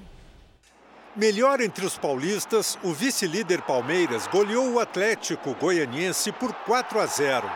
[1.14, 7.51] Melhor entre os paulistas, o vice-líder Palmeiras goleou o Atlético Goianiense por 4 a 0.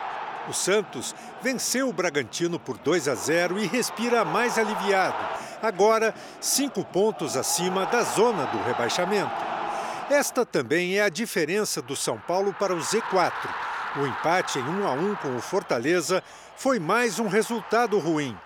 [0.49, 5.15] O Santos venceu o Bragantino por 2 a 0 e respira mais aliviado,
[5.61, 9.52] agora cinco pontos acima da zona do rebaixamento.
[10.13, 13.33] Esta também é a diferença do São Paulo para o Z4.
[13.99, 16.21] O empate em 1 a 1 com o Fortaleza
[16.55, 18.37] foi mais um resultado ruim.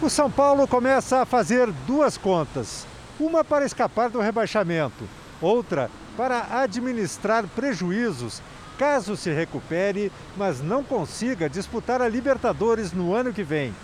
[0.00, 2.86] O São Paulo começa a fazer duas contas:
[3.18, 5.02] uma para escapar do rebaixamento,
[5.42, 8.40] outra para administrar prejuízos
[8.78, 13.74] caso se recupere, mas não consiga disputar a Libertadores no ano que vem.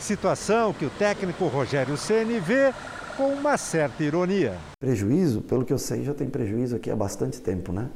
[0.00, 2.74] Situação que o técnico Rogério Ceni vê
[3.18, 4.54] com uma certa ironia.
[4.78, 7.88] Prejuízo, pelo que eu sei, já tem prejuízo aqui há bastante tempo, né?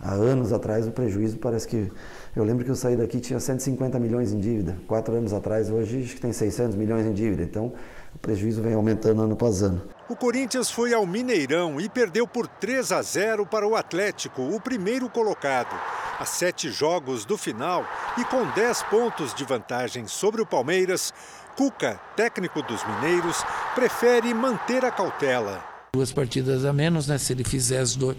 [0.00, 1.90] Há anos atrás o prejuízo parece que.
[2.36, 4.76] Eu lembro que eu saí daqui tinha 150 milhões em dívida.
[4.86, 7.42] Quatro anos atrás, hoje acho que tem 600 milhões em dívida.
[7.42, 7.72] Então
[8.14, 9.82] o prejuízo vem aumentando ano após ano.
[10.08, 14.60] O Corinthians foi ao Mineirão e perdeu por 3 a 0 para o Atlético, o
[14.60, 15.74] primeiro colocado.
[16.20, 17.84] A sete jogos do final
[18.16, 21.12] e com 10 pontos de vantagem sobre o Palmeiras,
[21.58, 23.44] Cuca, técnico dos mineiros,
[23.74, 25.60] prefere manter a cautela.
[25.92, 27.18] Duas partidas a menos, né?
[27.18, 28.16] Se ele fizer os dois,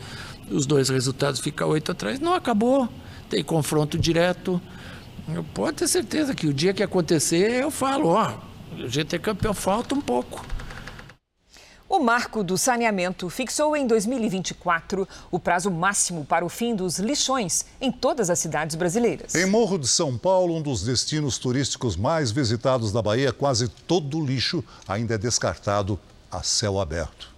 [0.52, 2.20] os dois resultados, fica oito atrás.
[2.20, 2.90] Não acabou.
[3.30, 4.62] Tem confronto direto.
[5.34, 8.34] Eu pode ter certeza que o dia que acontecer, eu falo, ó,
[8.78, 10.46] o GT campeão falta um pouco.
[11.90, 17.66] O marco do saneamento fixou em 2024 o prazo máximo para o fim dos lixões
[17.82, 19.34] em todas as cidades brasileiras.
[19.34, 24.20] Em Morro de São Paulo, um dos destinos turísticos mais visitados da Bahia, quase todo
[24.20, 26.00] o lixo ainda é descartado
[26.32, 27.34] a céu aberto.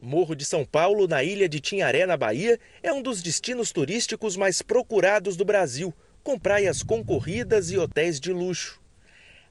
[0.00, 4.38] Morro de São Paulo, na ilha de Tinharé, na Bahia, é um dos destinos turísticos
[4.38, 5.92] mais procurados do Brasil,
[6.24, 8.81] com praias concorridas e hotéis de luxo.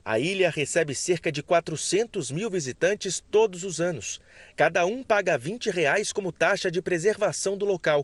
[0.04, 4.20] A ilha recebe cerca de 400 mil visitantes todos os anos.
[4.56, 8.04] Cada um paga 20 reais como taxa de preservação do local.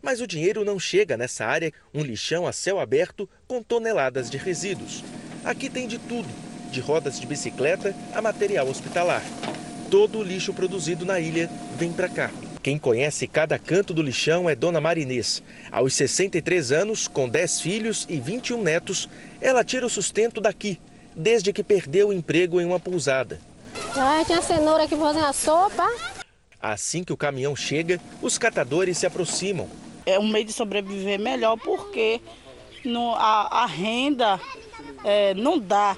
[0.00, 4.36] Mas o dinheiro não chega nessa área, um lixão a céu aberto com toneladas de
[4.36, 5.02] resíduos.
[5.44, 6.28] Aqui tem de tudo,
[6.70, 9.22] de rodas de bicicleta a material hospitalar.
[9.90, 12.30] Todo o lixo produzido na ilha vem para cá.
[12.62, 15.42] Quem conhece cada canto do lixão é Dona Marinês.
[15.72, 19.08] Aos 63 anos, com 10 filhos e 21 netos,
[19.40, 20.78] ela tira o sustento daqui,
[21.14, 23.40] desde que perdeu o emprego em uma pousada.
[23.96, 25.88] Ah, tinha cenoura aqui fazendo a sopa.
[26.60, 29.68] Assim que o caminhão chega, os catadores se aproximam.
[30.06, 32.20] É um meio de sobreviver melhor porque
[32.84, 34.40] no, a, a, renda
[35.04, 35.96] é, não dá.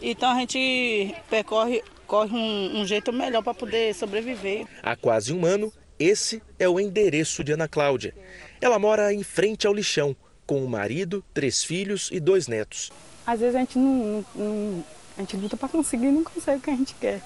[0.00, 4.66] Então a gente percorre corre um, um jeito melhor para poder sobreviver.
[4.82, 8.14] Há quase um ano, esse é o endereço de Ana Cláudia.
[8.60, 10.16] Ela mora em frente ao lixão,
[10.46, 12.90] com o marido, três filhos e dois netos.
[13.28, 14.84] Às vezes a gente não, não
[15.18, 17.20] a gente luta para conseguir e não consegue o que a gente quer.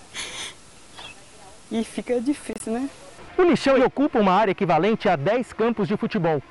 [1.70, 2.90] E fica difícil, né?
[3.38, 6.42] O lixão ocupa uma área equivalente a 10 campos de futebol.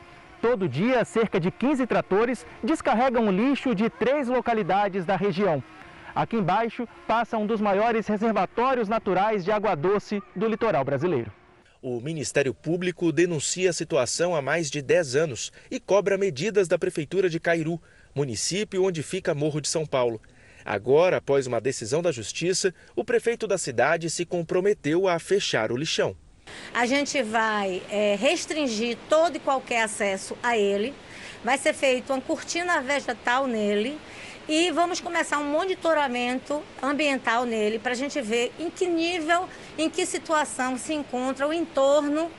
[0.41, 5.61] Todo dia, cerca de 15 tratores descarregam lixo de três localidades da região.
[6.15, 11.29] Aqui embaixo passa um dos maiores reservatórios naturais de água doce do litoral brasileiro.
[11.81, 16.79] O Ministério Público denuncia a situação há mais de 10 anos e cobra medidas da
[16.79, 17.81] Prefeitura de Cairu,
[18.13, 20.21] município onde fica Morro de São Paulo.
[20.63, 25.77] Agora, após uma decisão da Justiça, o prefeito da cidade se comprometeu a fechar o
[25.77, 26.15] lixão.
[26.73, 30.93] A gente vai é, restringir todo e qualquer acesso a ele,
[31.43, 33.97] vai ser feito uma cortina vegetal nele
[34.47, 39.47] e vamos começar um monitoramento ambiental nele para a gente ver em que nível,
[39.77, 42.29] em que situação se encontra o entorno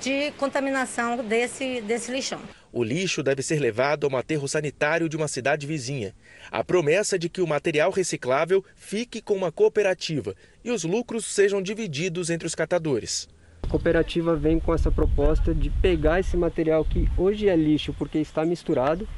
[0.00, 2.40] de contaminação desse, desse lixão.
[2.72, 6.14] O lixo deve ser levado ao aterro sanitário de uma cidade vizinha.
[6.50, 11.62] A promessa de que o material reciclável fique com uma cooperativa e os lucros sejam
[11.62, 13.28] divididos entre os catadores.
[13.62, 18.18] A cooperativa vem com essa proposta de pegar esse material que hoje é lixo porque
[18.18, 19.08] está misturado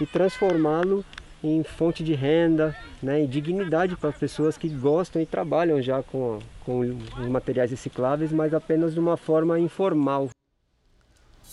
[0.00, 1.04] e transformá-lo
[1.42, 6.38] em fonte de renda né, e dignidade para pessoas que gostam e trabalham já com,
[6.64, 10.30] com os materiais recicláveis, mas apenas de uma forma informal.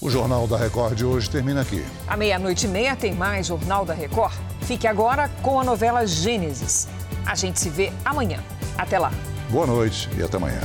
[0.02, 1.84] O Jornal da Record de hoje termina aqui.
[2.06, 4.34] À meia-noite e meia tem mais Jornal da Record.
[4.62, 6.88] Fique agora com a novela Gênesis.
[7.26, 8.44] A gente se vê amanhã.
[8.78, 9.12] Até lá.
[9.50, 10.60] Boa noite e até amanhã.